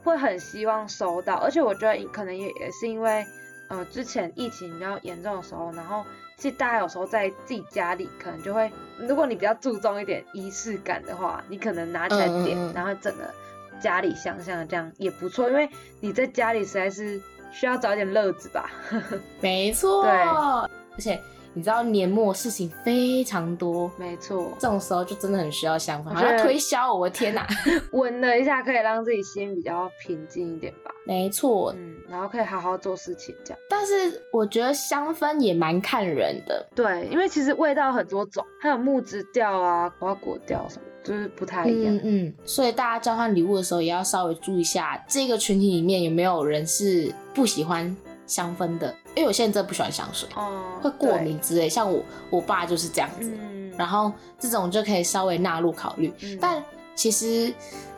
[0.03, 3.25] 会很希望收到，而且我觉得可能也也是因为，
[3.69, 6.05] 呃，之前疫情比较严重的时候，然后
[6.37, 12.73] 其实大家有时候在自己家里可能就会，如果你比较注重一点仪式感的话，你可能拿起来点，嗯嗯嗯。
[12.73, 13.33] 然后整个
[13.81, 18.69] 家里香香的这样也不错，因为你在家里实在是需要找点乐子吧。
[19.41, 20.03] 没错。
[20.03, 21.19] 对而且
[21.53, 27.47] 你知道年末事情非常多，没错，这种时候就真的很需要香氛，好像推销，我的天哪！
[27.93, 30.91] 闻了一下可以让自己心比较平静一点吧。
[31.05, 33.59] 没错，嗯，然后可以好好做事情这样。
[33.69, 36.63] 但是我觉得香氛也蛮看人的。
[36.75, 41.95] 对，因为其实味道很多种，还有木质调啊、瓜果调什么，就是不太一样。
[41.95, 51.17] 嗯嗯，所以大家交换礼物的时候也要稍微注意一下，这个群体里面有没有人是不喜欢香氛的，因为有些人真的不喜欢香水，哦，会过。
[51.19, 51.69] 敏之类。
[51.69, 56.11] 像我我爸就是这样子，嗯，然后这种就可以稍微纳入考虑。
[56.21, 56.61] 嗯但
[56.93, 57.53] 其实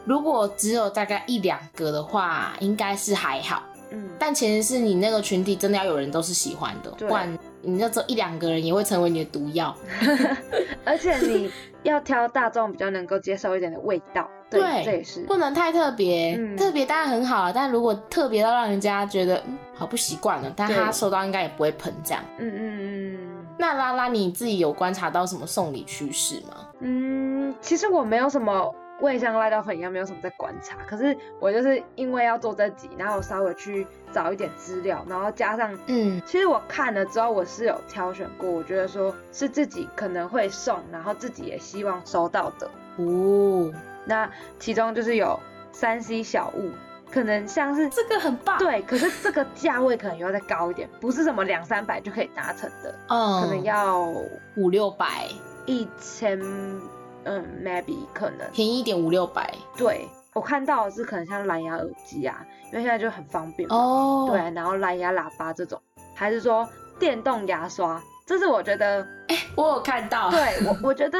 [0.05, 3.63] 如果只有大概一两个的话，应该是还好。
[3.91, 9.75] 嗯，但前提是你那个群体真的要有人都是喜欢的，不然你那只有一两个人也会成为你的毒药。
[10.85, 11.49] 而且你
[11.83, 14.29] 要挑大众比较能够接受一点的味道。
[14.49, 15.21] 对，对这也是。
[15.21, 22.23] 不能太特别，嗯特别当然很好啊，但如果特别到让人家觉得嗯好不习惯了，但对他收到应该也不会喷这样。
[22.39, 26.67] 嗯嗯嗯那拉拉你自己有观察到什么送礼趋势吗？
[26.79, 28.73] 嗯，其实我没有什么。
[29.01, 30.77] 我也像辣椒粉一样，没有什么在观察。
[30.87, 42.69] 可是我就是因为要做这集，然后我稍微去找一点资料，然后加上嗯其实我看了之后，我是有挑选过，我觉得说是自己可能会送，然后自己也希望收到的。
[42.97, 43.71] 哦，
[44.05, 45.39] 那其中就是有
[45.71, 46.71] 三 C 小物，
[47.09, 54.05] 可能像是这个很棒。，对，可是这个价位可能要再高一点，不是什么两三百就可以达成的，嗯，可能要
[54.57, 55.27] 五六百，
[55.65, 56.37] 一千，
[57.25, 58.49] 嗯，maybe 可能。
[58.51, 59.53] 便宜一点五六百。
[59.77, 63.75] 对我看到的是可能像蓝牙耳机啊，因为现在就很方便嘛。
[63.75, 65.81] 哦，对，，然后蓝牙喇叭这种，
[66.13, 66.67] 还是说
[66.99, 69.05] 电动牙刷，这是我觉得
[69.55, 70.29] 我有看到。
[70.29, 71.17] 对我，我觉得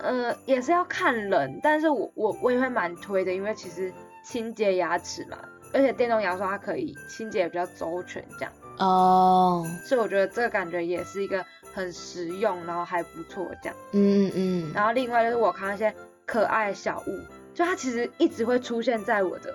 [0.00, 3.92] 呃也是要看人，但是我我我也会蛮推的，因为其实
[4.24, 5.36] 清洁牙齿嘛，
[5.72, 13.76] 而且电动牙刷它可以清洁得比较周全，这样，哦，所以我觉得这个感觉也是一个很实用，然后还不错这样。
[13.92, 15.94] 嗯嗯，然后另外就是我看到一些
[16.26, 17.18] 可爱的小物，
[17.54, 19.54] 就它其实一直会出现在我的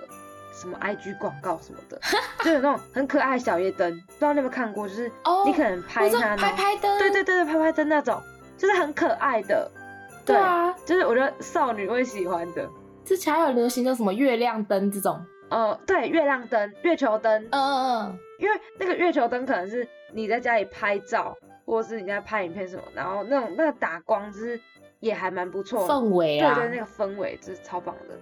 [0.52, 2.00] 什么 IG 广告什么的，
[2.44, 8.20] 就有那种很可爱的小夜灯，不知道你有没有看过，就是哦你可能拍它，拍拍灯，对对对对，拍拍灯那种，
[8.56, 9.70] 就是很可爱的，
[10.24, 12.68] 对啊，就是我觉得少女会喜欢的。
[13.04, 15.18] 之前还有流行叫什么月亮灯这种。
[15.48, 21.34] 呃，对，月亮灯、月球灯，嗯嗯因为那个月球灯可能是你在家里拍照，
[21.68, 24.58] 或者是你在拍影片什么，然后那种那个打光就是
[25.00, 28.18] 也还蛮不错氛围啊，对对，那个氛围就是超棒的。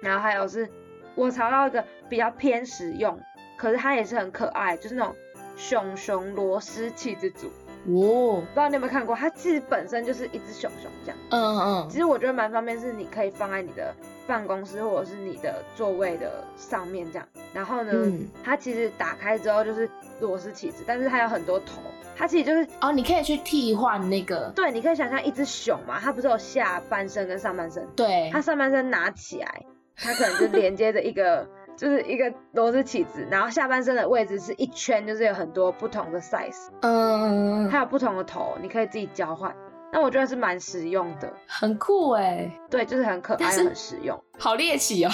[0.00, 0.68] 然后还有是
[1.16, 3.18] 我查到一个比较偏实用，
[3.58, 5.12] 可是它也是很可爱，就是那种
[5.56, 7.50] 熊熊螺丝气质组，
[7.86, 9.14] 哦，不知道你有没有看过？
[9.14, 11.18] 它其实本身就是一只熊熊这样。
[11.30, 13.94] 嗯嗯其实我觉得蛮方便，是你可以放在你的
[14.26, 17.28] 办公室或者是你的座位的上面这样。
[17.52, 19.88] 然后呢，嗯它其实打开之后就是
[20.20, 21.82] 螺丝起子，但是它有很多头，
[22.16, 29.62] 它其实就是哦，你可以去替换那个，对，你可以想象一只熊嘛，它不是有下半身跟上半身，对它，上半身拿起来，
[29.96, 31.46] 它可能就连接着一个。
[31.76, 39.54] 就是一个螺丝起子，然后下半身的位置是一圈，就是有很多不同的 size，嗯它有不同的头，你可以自己交换。
[39.92, 44.20] 那我觉得是蛮实用的，很酷哎，对，就是很可爱，很实用。
[44.36, 45.10] 好猎奇哦，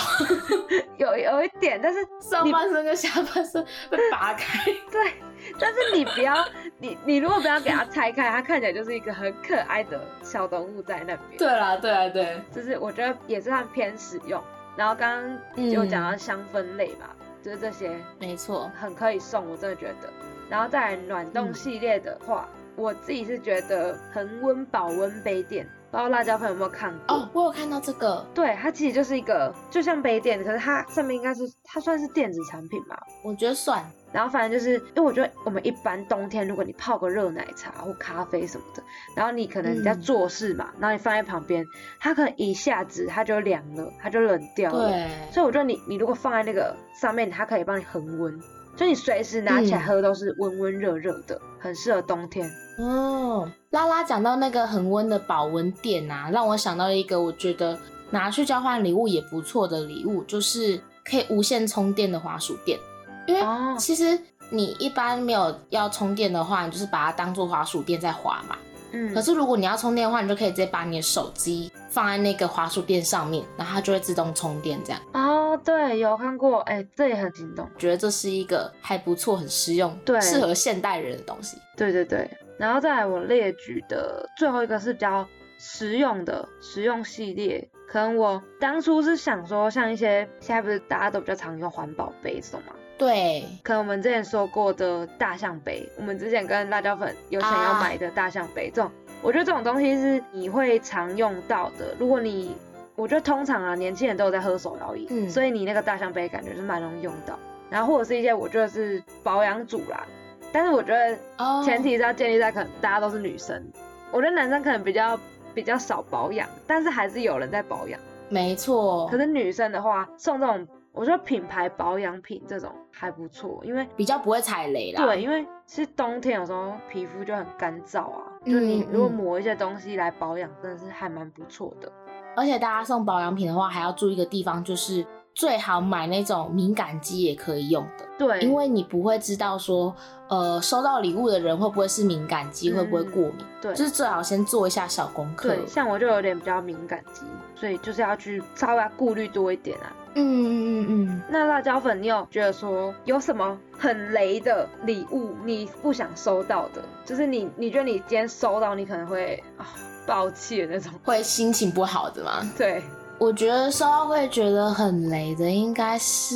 [0.96, 5.12] 有有一点，但是 上半身跟下半身被拔开， 对，
[5.59, 6.35] 但是你不要，
[6.79, 11.18] 你你如果不要给它拆开，它看起来就是一个很可爱的小动物在那边。
[11.37, 14.42] 对啦，对啦，对，就是我觉得也是算偏实用。
[14.76, 15.22] 然后刚
[15.54, 17.11] 刚就讲到香氛类嘛，
[17.42, 20.09] 就是这些没错，很可以送，我真的觉得。
[20.48, 21.54] 然后再来暖冻嗯。
[21.54, 27.16] 系列的话，我自己是觉得恒温保温杯垫，不知道辣椒粉有没有看过？
[27.16, 38.82] 哦，我有看到这个，对，它其实就是一个就像杯垫，可是它上面应该是它算是电子产品吧，我觉得算，然后反正就是，因为我觉得我们一般冬天，如果你泡个热奶茶或咖啡什么的，
[39.16, 41.66] 然后你可能你在嗯做事嘛，然后你放在旁边，
[41.99, 44.91] 它可能一下子它就凉了，它就冷掉了。
[44.91, 48.41] 对，所以我觉得你你如果放在那个上面，它可以帮你恒温，
[48.81, 52.51] 就你随时拿起来嗯喝都是温温热热的，很适合冬天。
[52.78, 57.78] 哦，拉拉讲到那个恒温的保温垫啊，让我想到一个我觉得
[58.09, 62.78] 拿去交换礼物也不错的礼物，就是可以无线充电的滑鼠垫。
[63.26, 64.18] 因为哦其实
[64.49, 68.57] 你一般没有要充电的话，你就是把它当做滑鼠垫在滑嘛。
[68.93, 74.78] 嗯可是如果你要充电的话，你就可以直接把你的手机放在那个滑鼠垫上面，然后它就会自动充电。
[74.84, 77.68] 这样，哦，对，有看过，哎、这也很心动。
[77.76, 81.59] 觉得这是一个还不错、很实用、对适合现代人的东西。
[81.76, 85.26] 对对对，然后再来我列举的最后一个是比较
[85.59, 98.91] 实用的实用系列，可能我当初是想说，像一些现在不是大家都比较常用环保杯这种嘛，对，可能我们之前说过的大象杯，我们之前跟辣椒粉有想要啊买的大象杯，这种
[99.23, 101.95] 我觉得这种东西是你会常用到的。
[101.99, 102.57] 如果你
[102.97, 107.39] 我觉得通常啊，年轻人都有在喝手摇饮，嗯所以你那个大象杯感觉是蛮容易用到。
[107.68, 110.05] 然后或者是一些我觉得是保养组啦，
[110.53, 113.62] 但是我觉得哦前提是要建立在可能大家都是女生，
[114.11, 115.18] 我觉得男生可能比较
[115.55, 118.01] 比较少保养，但是还是有人在保养。
[118.29, 125.05] 没错可，是女生的话，送这种我觉得品牌保养品这种还不错，因为比较不会踩雷啦。
[125.05, 131.91] 对，因为是冬天，有时候皮肤就很干燥啊，就你嗯如果嗯抹一些东西来保养，真的是还蛮不错的。
[132.36, 139.95] 而且大家送保养品的话，还要注意一个地方，就是最好买那种敏感肌也可以用的，对，因为你不会知道说，
[140.28, 145.49] 呃，收到礼物的人会不会是敏感肌，嗯会不会过敏，对就是最好先做一下小功课。
[145.49, 147.22] 对，像我就有点比较敏感肌，
[147.55, 149.92] 所以就是要去稍微要顾虑多一点啊。
[150.14, 156.82] 嗯嗯嗯嗯，那辣椒粉，你有觉得说有什么很雷的礼物你不想收到的？
[157.05, 159.68] 就是你你觉得你今天收到，你可能会啊
[160.07, 160.92] 爆气的那种？
[161.05, 162.42] 会心情不好的吗？
[162.59, 162.82] 对，
[163.18, 166.34] 我觉得收到会觉得很雷的，应该是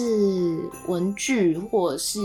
[0.86, 2.20] 文具或者是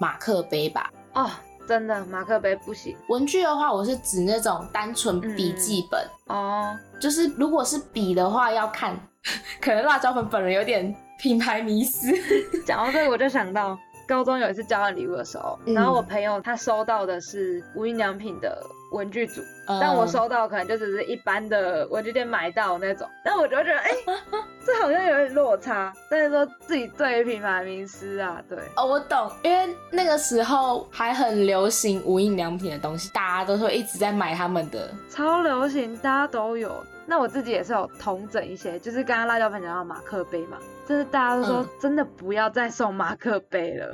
[0.00, 0.90] 马克杯吧。
[1.14, 1.30] 哦，
[1.66, 6.76] 真的马克杯不行文具的话，我是指那种单纯笔记本，哦。
[7.00, 8.96] 就是如果是笔的话，要看，
[9.60, 12.12] 可能辣椒粉本人有点品牌迷失。
[12.66, 23.90] 讲到这个，我就想到高中有一次交换礼物的时候，嗯然后我朋友他收到的是无印良品的文具组，嗯但我收到可能就只是一般的文具店买到那种，但我就觉得，哎、
[24.64, 25.92] 这好像有点落差。
[26.10, 34.90] 但是说自己对于品牌名师啊，对，哦，我懂，因为那个时候还很流行无印良品的东西，大家都会一直在买他们的。
[35.10, 36.84] 超流行，大家都有。
[37.12, 40.56] 那我自己也是有同整一些，就是刚刚辣椒粉讲到马克杯嘛，
[40.88, 43.92] 就是大家都说嗯真的不要再送马克杯了，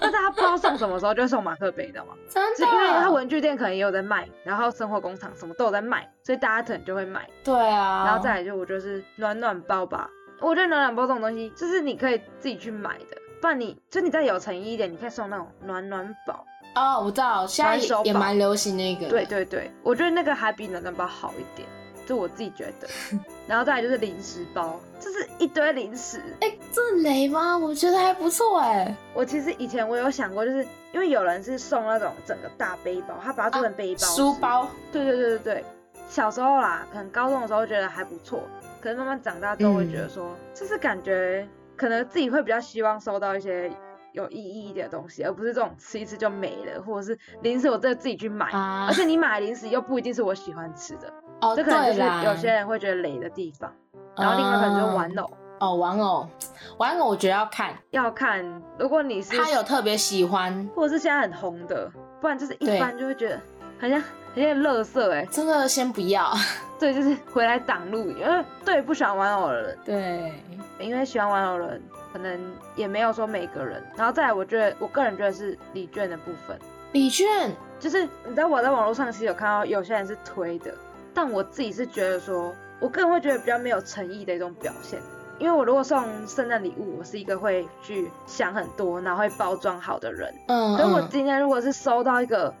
[0.00, 2.12] 那大家不知道送什么时候就送马克杯，你知道吗？
[2.28, 7.28] 真是因为它文具店可能也有在卖，然后生活工厂什么都有在卖，所以大家可能就会买。
[7.42, 10.08] 对啊，然后再来就我觉得是暖暖包吧，
[10.40, 16.46] 我觉得暖暖包这种东西就是你可以自己去买的，不然你就你再有诚意一点，你可以送那种暖暖宝。
[16.76, 19.08] 哦，我知道，现在手也蛮流行那个。
[19.08, 21.66] 对，对对，我觉得那个还比暖暖包好一点，
[22.06, 22.88] 就我自己觉得。
[23.46, 26.22] 然后再来就是零食包，就是一堆零食。
[26.40, 27.58] 哎、这雷吗？
[27.58, 28.96] 我觉得还不错哎。
[29.12, 34.34] 我其实以前我有想过，就是因为有人是送那种整个大背包，他把它做成背包、书。
[34.34, 35.64] 包，对对对对对，
[36.08, 38.42] 小时候啦，可能高中的时候觉得还不错，
[38.80, 41.46] 可是慢慢长大之后会觉得说，就是感觉
[41.76, 43.70] 可能自己会比较希望收到一些
[44.12, 53.72] 有意义一点的东西，而不是这种吃一次就没了，或者是零食我真的自己去买，啊而且你买零食又不一定是我喜欢吃的，哦，这可能就是，有些人会觉得雷的地方。
[54.16, 55.30] 然后另外可能就是玩偶，
[55.60, 56.28] 哦，玩偶，
[56.78, 57.74] 玩偶我觉得要看。
[57.90, 63.38] 要看如果你是他有特别喜欢，或者是现在很红的，不然就是一般就会觉得
[63.78, 64.02] 好像
[64.34, 66.32] 很像垃圾哎、真的先不要。
[66.80, 69.78] 对，就是回来挡路，因为对不喜欢玩偶的人。
[69.84, 70.32] 对，
[70.78, 71.82] 因为喜欢玩偶的人
[72.12, 72.38] 可能
[72.74, 76.58] 也没有说每个人，然后再来，我觉得我个人觉得是礼券的部分，
[76.92, 80.74] 礼券，就是你知道我在网络上其实有看到有些人是推的，
[81.16, 85.00] 但我自己是觉得说，我个人会觉得比较没有诚意的一种表现，
[85.38, 92.54] 因为我如果送圣诞礼物，我是一个会去想很多，然后会包装好的人，嗯，可是我嗯今天如果是收到一个。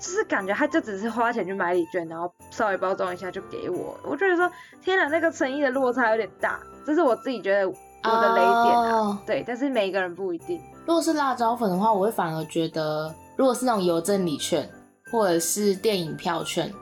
[0.00, 4.48] 就是感觉他就只是花钱去买礼券，然后稍微包装一下就给我，我觉得说
[4.80, 8.92] 天哪，那个诚意的落差有点大，这是我自己觉得我的雷点啊。
[8.92, 10.62] 哦对，但是每一个人不一定。
[10.86, 14.70] 如果是辣椒粉的话，我会反而觉得，如果是那种邮政礼券
[15.10, 16.72] 或者是电影票券，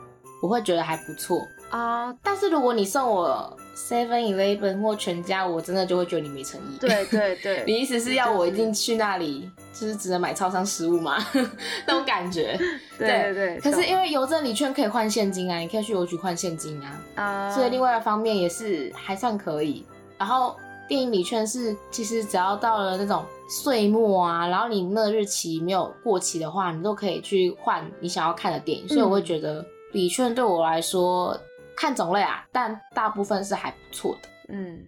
[0.42, 1.46] 我会觉得还不错。
[1.68, 6.78] 啊、但是如果你送我 Seven Eleven 或全家，我真的就会觉得你没诚意。
[6.78, 11.16] 对对对， 你意思是要我一定去那里，就是只能买超商食物吗？
[11.86, 12.56] 那种感觉。
[12.96, 13.60] 对对对。
[13.60, 19.84] 可是因为邮政礼券可以换现金啊，你可以去邮局换现金啊，啊，所以另外一方面也是还算可以。
[20.16, 20.56] 然后
[20.88, 28.88] 电影礼券是，其实只要到了那种岁末啊，然后你那个日期没有过期的话，你都可以去换你想要看的电影。
[28.88, 31.38] 所以我会觉得礼券对我来说
[31.76, 34.28] 看种类啊，但大部分是还不错的。
[34.48, 34.78] 嗯，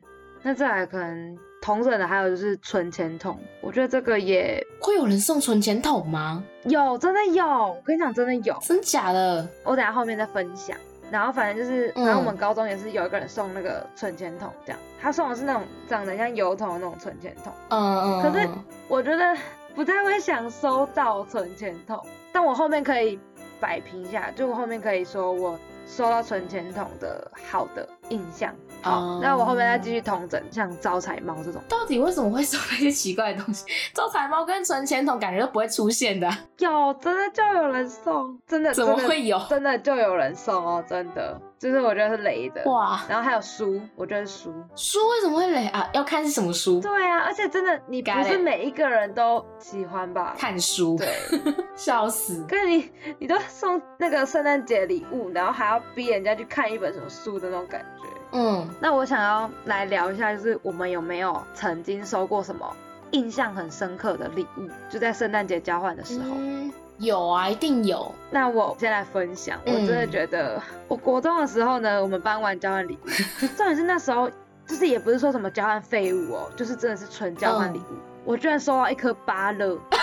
[0.42, 6.42] 那再来可能同等的还有就是存钱筒，我觉得这个也会有人送存钱筒吗？
[6.64, 9.46] 有，真的有，我跟你讲，真的有，真假的？
[9.64, 10.76] 我等下后面再分享。
[11.10, 17.50] 然后反正就是，嗯反正我们高中也是有一个人送那个存钱筒，这样，他送的是那种长得像油桶的那种存钱筒。
[17.70, 18.22] 嗯嗯。
[18.22, 19.34] 可是嗯我觉得
[19.74, 21.98] 不太会想收到存钱筒，
[22.30, 23.18] 但我后面可以
[23.60, 28.54] 摆平一下，就我后面可以说我收到存钱筒的好的印象。
[28.80, 33.64] 好，哦那我后面再继续统整，像招财猫这种，到底为什么会收那些奇怪的东西？
[33.92, 39.40] 招财猫跟存钱筒感觉都不会出现的啊、有真的就有人送，真的怎么会有？
[39.50, 42.62] 真的就有人送哦，真的，就是我觉得是雷的。
[42.70, 44.54] 哇，然后还有书，我觉得是书。
[44.76, 45.88] 书为什么会雷啊？
[45.92, 46.80] 要看是什么书。
[46.80, 50.36] 对啊，而且真的，你不是每一个人都喜欢吧？
[50.38, 51.08] 看书，对，
[51.74, 52.44] 笑死。
[52.48, 58.08] 可是你你都送那个圣诞节礼物，然后还要逼人家去看一本什么书的那种感觉。
[58.30, 62.70] 嗯，那我想要来聊一下，就是我们有没有曾经收过什么
[63.12, 64.68] 印象很深刻的礼物？
[64.90, 66.36] 就在圣诞节交换的时候。
[66.36, 68.12] 嗯，有啊，一定有。
[68.30, 73.08] 那我先来分享，我嗯真的觉得，我国中的时候呢，我们班玩交换礼物，
[73.56, 74.30] 重点是那时候
[74.66, 77.98] 就是也不是说什么交换废物哦，就是真的是纯交换礼物。
[78.24, 79.98] 我居然收到一颗芭乐， 等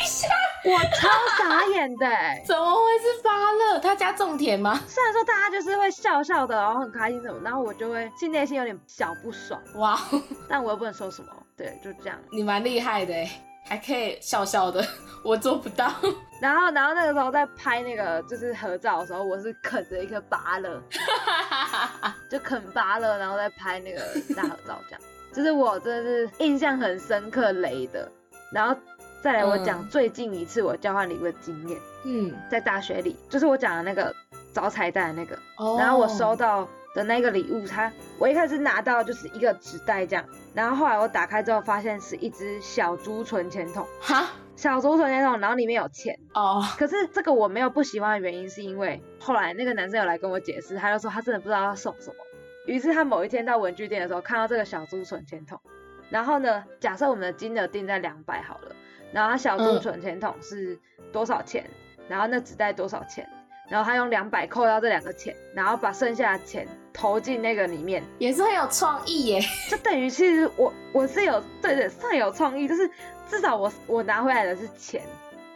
[0.00, 0.28] 一下，
[0.64, 1.08] 我超
[1.38, 2.40] 傻眼的欸。
[2.46, 3.80] 怎么会是芭乐？
[3.80, 4.78] 他家种田吗？
[4.86, 9.98] 虽然说大家就是会笑笑的，然后很开心什么，然后我就会心内心有点小不爽，哇，
[10.48, 12.16] 但我又不能说什么，对，就这样。
[12.30, 13.28] 你蛮厉害的哎，
[13.68, 14.84] 还可以笑笑的，
[15.22, 15.92] 我做不到。
[16.40, 20.80] 然后，然后那个时候在拍那个就是合照的时候，我是啃着一颗芭乐，
[22.30, 24.00] 就啃芭乐，然后再拍那个
[24.36, 25.00] 大合照，这样，
[25.34, 28.10] 就是我真的是印象很深刻雷的。
[28.52, 28.74] 然后
[29.20, 34.14] 再来我讲嗯最近一次我交换礼物的经验，嗯，在大学里，就是我讲的那个
[34.54, 40.24] 找彩蛋的那个，哦然后我收到的那个礼物，它我一开始拿到就是一个纸袋这样，
[40.54, 46.18] 然后后来我打开之后发现是一只小猪存钱筒，哈小猪存钱筒，然后里面有钱。
[46.34, 52.16] 哦，可是这个我没有不喜欢的原因，是因为后来那个男生有来跟我解释，他就说他真的不知道要送什么。
[52.66, 55.58] 于是他某一天到文具店的时候，看到这个小猪存钱筒，
[56.10, 58.74] 然后呢，假设我们的金额定在两百好了，
[59.12, 60.78] 然后他小猪嗯存钱筒是
[61.12, 61.64] 多少钱，
[62.08, 63.26] 然后那纸袋多少钱，
[63.68, 69.40] 然后他用两百扣掉这两个钱，然后把剩下的钱投进那个里面，也是很有创意耶。
[69.70, 72.90] 就等于其实我我是有对对算有创意，就是
[73.28, 75.02] 至少我我拿回来的是钱，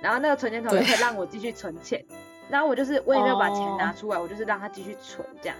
[0.00, 2.04] 然后那个存钱筒就可以让我继续存钱，
[2.50, 5.56] 然后我就是我也没有把钱哦拿出来，我就是让它继续存这样，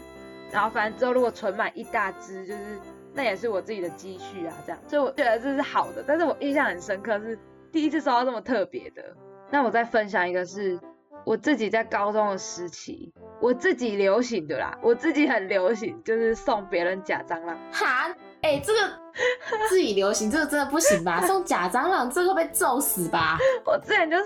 [0.53, 2.78] 然后反正之后如果存满一大支，就是
[3.14, 7.38] 那也是我自己的积蓄啊这样，所以我觉得这是好的，但是我印象很深刻是
[7.72, 9.03] 第一次收到这么特别的。
[9.50, 10.78] 那我再分享一个是
[11.25, 17.57] 我自己在高中的时期，我自己流行的啦，我自己很流行，就是送别人假蟑螂。
[17.73, 18.09] 哈，
[18.43, 18.81] 哎、这个
[19.68, 21.25] 自己流行，这个真的不行吧？
[21.27, 23.39] 送假蟑螂，这个会被揍死吧？
[23.64, 24.25] 我之前就是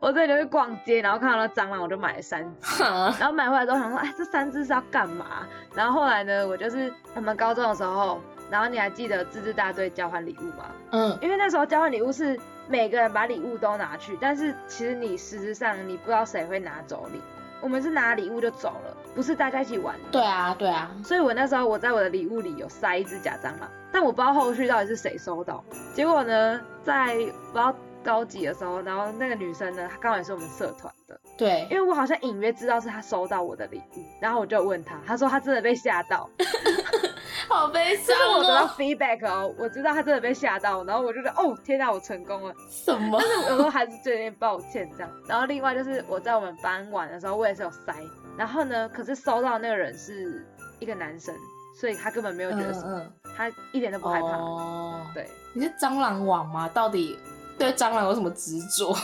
[0.00, 2.82] 我之前就去逛街，然后看到那蟑螂，我就买了三只。
[2.82, 5.46] 然后买回来之后想说，哎，这三只是要干嘛？
[5.74, 8.20] 然后后来呢，我就是我们高中的时候，
[8.50, 10.66] 然后你还记得自治大队交换礼物吗？
[10.90, 12.38] 嗯，因为那时候交换礼物是
[12.68, 17.20] 每个人把礼物都拿去，但是其实你实质上你不知道谁会拿走礼。
[17.60, 19.96] 我们是拿礼物就走了，不是大家一起玩。
[20.12, 25.64] 对啊，对啊，所以我那时候我在我的礼物里有塞一只假蟑螂，但我不知道后续到底是谁收到。
[25.94, 36.28] 结果呢，在不知道高几的时候，然后那个女生呢，她刚好也是我们社团的，对因，为我好像隐约知道是她收到我的礼物，然后我就问她，她说她真的被吓到，
[37.48, 38.70] 好悲伤我得到哦。
[38.76, 42.54] feedback 哦，我知道他真的被吓到，然后我就觉得哦天哪，我成功了。
[42.68, 43.18] 什么？
[43.20, 45.10] 但是有时候还是觉得有点抱歉这样。
[45.26, 47.94] 然后另外就是我在我们班玩的时候，我也是有塞，
[48.36, 50.46] 然后呢，可是收到那个人是
[50.78, 51.34] 一个男生，
[51.78, 54.28] 所以他根本没有觉得什么，嗯他一点都不害怕。
[54.28, 56.70] 哦，对，你是蟑螂王吗？
[56.72, 57.18] 到底
[57.58, 58.96] 对蟑螂有什么执着？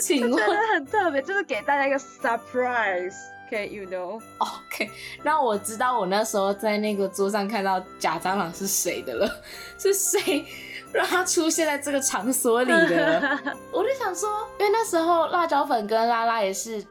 [0.00, 3.14] 请问很特别，就是给大家一个 surprise。
[3.52, 4.90] 可以，you know，，OK，
[5.22, 9.30] 让我知道我那时候在那个桌上看到假蟑螂是谁的了，
[9.78, 10.42] 是谁
[10.90, 13.38] 让它出现在这个场所里的？
[13.70, 16.82] 我就想说，因为那时候辣椒粉跟拉拉也是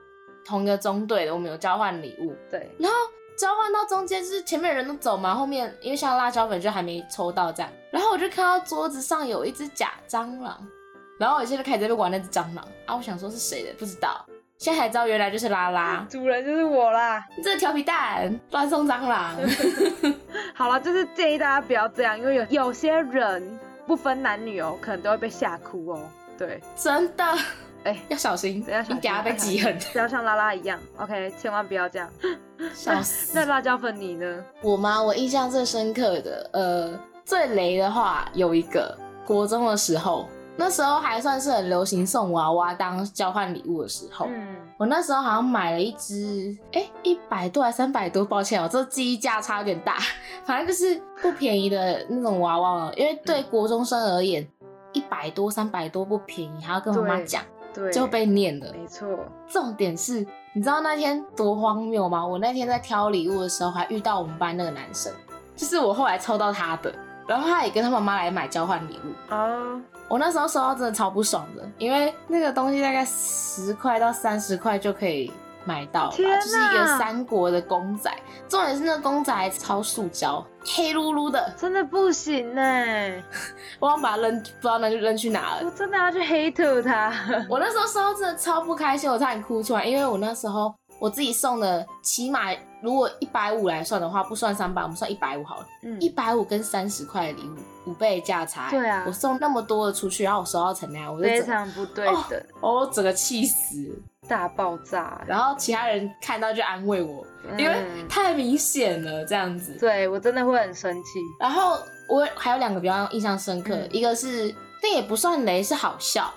[0.46, 2.96] 同一个中队的，我们有交换礼物，对，然后
[3.36, 10.64] 交换到中间，就是前面人都走嘛，后面因为像辣椒粉就还没抽到这样，然后我就看到桌子上有一只假蟑螂，
[11.18, 12.64] 然后我现在开始在玩那只蟑螂。
[12.86, 14.24] 啊，我想说是谁的，不知道，
[14.62, 17.26] 现在才知道原来就是拉拉，主人就是我啦。
[17.36, 19.36] 你这个调皮蛋乱送蟑螂，
[20.54, 26.00] 好了，就是建议大家不要这样，因为有有些人不分男女哦，可能都会被吓哭哦。
[26.38, 27.24] 对，真的，
[27.86, 32.08] 哎要小心，等一下小心你等下被挤很，不要像拉拉一样，OK，千万不要这样。
[32.76, 33.32] 笑死。
[33.34, 34.46] 那辣椒粉你呢？
[34.62, 35.02] 我吗？
[35.02, 38.96] 我印象最深刻的，呃，最雷的话有一个，
[39.26, 44.28] 国中的时候，那时候还算是很流行送娃娃当交换礼物的时候。
[44.30, 49.98] 嗯，我那时候好像买了一只，哎、一百多还三百多，抱歉哦、这记忆价差有点大，
[50.46, 52.94] 反正就是不便宜的那种娃娃哦。
[52.96, 54.48] 因为对国中生而言，
[54.94, 57.42] 一百多、三百多不便宜，还要跟妈妈讲，
[57.74, 58.72] 对，就被念了。
[58.74, 59.08] 没错，
[59.48, 62.26] 重点是，你知道那天多荒谬吗？
[62.26, 65.12] 我那天在挑礼物的时候，还遇到我们班那个男生，
[65.56, 66.94] 就是我后来抽到他的，
[67.32, 69.34] 然后他也跟他妈妈来买交换礼物。
[69.34, 75.32] 啊，我那时候收到真的超不爽的，因为那个东西大概十块到三十块就可以
[75.64, 78.12] 买到吧，就是一个三国的公仔，
[78.50, 82.62] 重点是那个公仔还超塑胶，黑噜噜的，真的不行呢，
[83.80, 85.62] 我想把它扔，不知道扔扔去哪了。
[85.64, 87.14] 我真的要去 hate 他。
[87.48, 104.00] 我那时候收到真的超不开心，我差点哭出来，因为我那时候我自己送的，起码如果一百五来算的话，不算三百，我们算一百五好了，嗯一百五跟三十块的礼物，五倍的价差、对啊我送那么多的出去，然后我收到成那样，我就非整常不对等，哦，整个气死。
[104.28, 105.20] 大爆炸。
[105.28, 107.26] 然后其他人看到就安慰我，
[107.58, 109.76] 因为嗯太明显了这样子。
[109.80, 111.20] 对我真的会很生气。
[111.40, 111.78] 然后
[112.08, 116.32] 我还有两个比较印象深刻，嗯一个是那也不算雷，是好笑，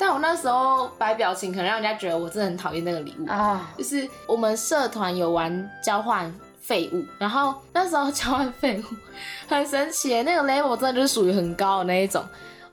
[0.00, 3.28] 但我那时候摆表情可能让人家觉得我真的很讨厌那个礼物。
[3.30, 8.84] 啊，就是我们社团有玩交换废物，然后那时候交换废物
[9.46, 12.24] 很神奇，那个 level 真的就是属于很高的那一种。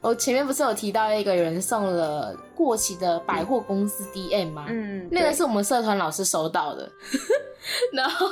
[0.01, 4.65] 我前面不是有提到一个有人送了过期的百货公司 DM 吗？
[4.69, 6.89] 嗯，那个是我们社团老师收到的，
[7.91, 8.27] 然后，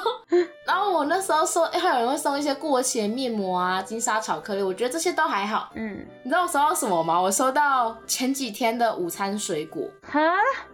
[0.65, 5.71] 然后我那时候收，还有人会送一些过期的面膜啊、金沙巧克力，我觉得这些都还好。
[5.75, 7.19] 嗯，你知道我收到什么吗？
[7.19, 10.19] 我收到前几天的午餐水果哈，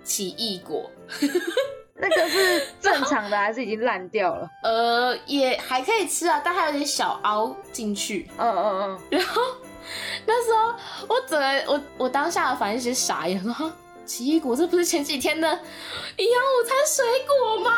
[0.04, 0.90] 奇异果，
[1.96, 4.48] 那个是正常的还是已经烂掉了？
[4.64, 8.30] 呃，也还可以吃啊，但还有点小凹进去。
[8.38, 9.22] 嗯嗯嗯，
[10.26, 10.74] 那时候
[11.08, 13.72] 我整个我我当下的反应是傻眼，说哈
[14.06, 17.72] 奇异果这不是前几天的营养午餐水果吗？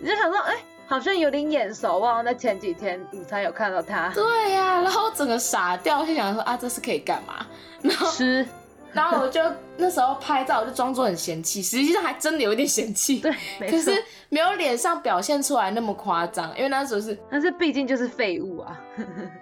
[0.00, 7.46] 你就想说，哎、好像有点眼熟，忘了在前几天午餐有看到它对呀、然后整个傻掉，就想说啊，这是可以干嘛？
[7.82, 8.46] 然后，吃，
[8.92, 9.40] 然后我就
[9.76, 13.32] 那时候拍照，我就装作很嫌弃，实际上还真的有一点嫌弃，对，
[13.70, 13.92] 可是
[14.28, 18.80] 没有脸上表现出来那么夸张，因为那时候是但是毕竟就是废物啊。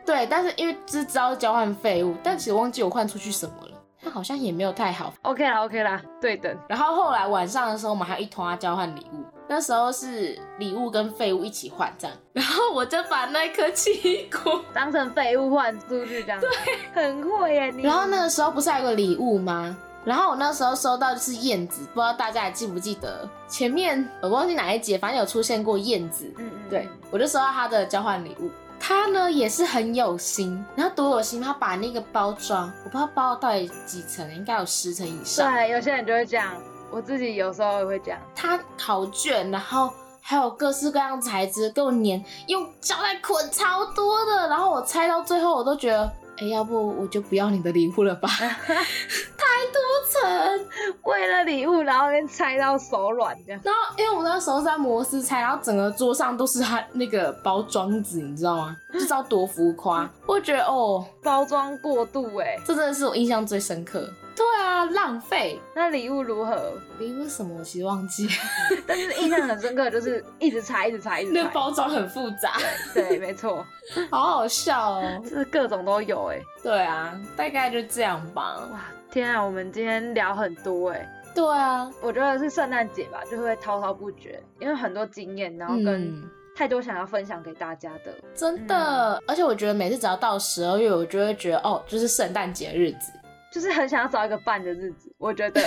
[0.05, 5.13] 对，但是因为只知道交换废物，但其实忘记我换出去什么了，那好像也没有太好。
[5.23, 6.57] OK 啦，OK 啦，对等。
[6.69, 16.51] 然后后来晚上的时候，我们还有一团交换礼物，那时候是礼物跟废物一起换这样，然后我就把那颗奇异果当成废物换出去这样，对，
[16.93, 17.83] 很会耶你。
[17.83, 19.77] 然后那个时候不是还有个礼物吗？
[20.05, 23.29] 然后我那时候收到就是燕子，不知道大家还记不记得？
[23.49, 26.33] 前面我忘记哪一节，反正有出现过燕子。
[26.39, 28.51] 嗯，嗯对，我就收到他的交换礼物。
[28.81, 35.53] 他呢也是很有心，然后多有心，他把那个包装，我不知道包到底几层，应该有十层以上。
[35.53, 36.55] 对，有些人就会这样，
[36.91, 38.21] 我自己有时候也会这样。
[38.35, 50.67] 他考卷，然后还有各式各样材质给我粘，用胶带捆超多的，然后我拆到最后，我都觉得，哎、要不我就不要你的礼物了吧， 太多层。
[51.03, 53.61] 为了礼物，然后连拆到手软这样。
[53.65, 58.77] 然后因为我那时候是在摩斯拆，然后整个桌上都是他那个包装纸，你知道吗？
[58.93, 64.09] 不知道多浮夸，我觉得哦，包装过度哎，这真的是我印象最深刻。
[64.39, 66.73] 对啊，浪费那礼物如何？
[67.01, 68.33] 礼物什么我其实忘记了，
[68.87, 71.45] 但是印象很深刻，就是一直拆，一直拆，一直那。
[71.49, 72.53] 包装很复杂，
[72.95, 73.67] 对，没错，
[74.11, 75.21] 好好笑哦。
[75.25, 76.39] 就是各种都有哎。
[76.63, 78.61] 对啊，大概就这样吧。
[78.71, 81.09] 哇，天啊，我们今天聊很多哎。
[81.35, 88.15] 对啊，我觉得是圣诞节吧，就会滔滔不绝，因为很多经验，然后跟嗯太多想要分享给大家的。
[88.35, 93.13] 真的，而且我觉得每次只要到十二月，我就会觉得哦，就是圣诞节日子，
[93.51, 95.61] 就是很想要找一个伴的日子，我觉得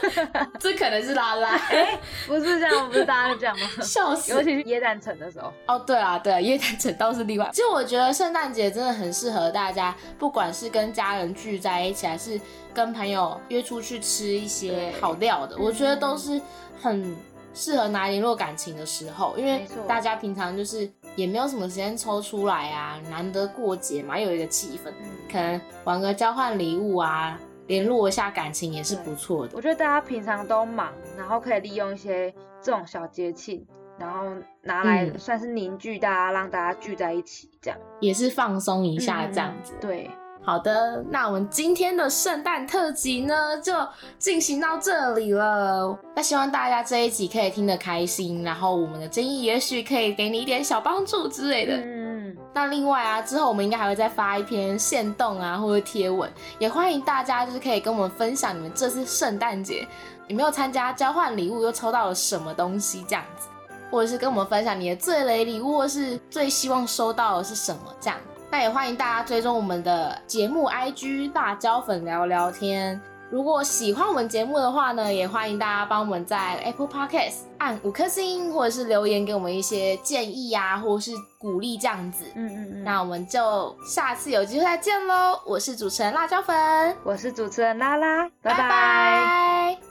[0.58, 1.58] 这可能是拉拉，
[2.26, 3.66] 不是这样，不是大家都这样吗？
[3.82, 4.42] 笑死尤。
[4.42, 7.48] 其是耶诞城的时候，哦，对啊，对啊，耶诞城倒是例外。
[7.52, 12.40] 其实我觉得圣诞节真的很适合大家，不管是跟家人聚在一起，还是
[12.72, 16.40] 跟朋友约出去吃一些好料的，我觉得都是
[16.80, 17.14] 很
[17.58, 27.36] 适合拿联络感情的时候，因为大家平常就是也没有什么时间抽出来啊，难得过节嘛，又有一个气氛，嗯，可能玩个交换礼物啊，
[27.66, 29.56] 联络一下感情也是不错的。
[29.56, 32.32] 我觉得大家平常都忙，然后可以利用一些
[32.62, 33.66] 这种小节庆，
[33.98, 34.30] 然后
[34.62, 35.18] 拿来嗯。
[35.18, 37.80] 算是凝聚大家，让大家聚在一起，这样。
[38.00, 39.72] 也是放松一下这样子。
[39.74, 40.10] 嗯对，
[40.48, 43.74] 好的，那我们今天的圣诞特辑呢，就
[44.18, 45.94] 进行到这里了。
[46.16, 51.76] 那希望大家这一集可以听得开心，然后我们的建议也许可以给你一点小帮助之类的。
[51.76, 59.86] 嗯，那另外啊，之后我们应该还会再发一篇线动啊，或者贴文，也欢迎大家就是可以跟我们分享你们这次圣诞节
[60.28, 63.48] 有没有参加交换礼物，又抽到了什么东西这样子，
[63.90, 68.18] 或者是跟我们分享你的最雷礼物，或是最希望收到的是什么这样。
[68.50, 73.00] 那也欢迎大家追踪我们的节目 IG 辣椒粉聊聊天。
[73.30, 82.24] 如果喜欢我们节目的话呢，也欢迎大家帮我们在 Apple Podcast 按五颗星，或者是留言给我们一些建议呀，或者是鼓励这样子。
[82.34, 82.84] 嗯嗯嗯。
[82.84, 85.38] 那我们就下次有机会再见喽！
[85.44, 89.87] 我是主持人辣椒粉，我是主持人拉拉，拜拜。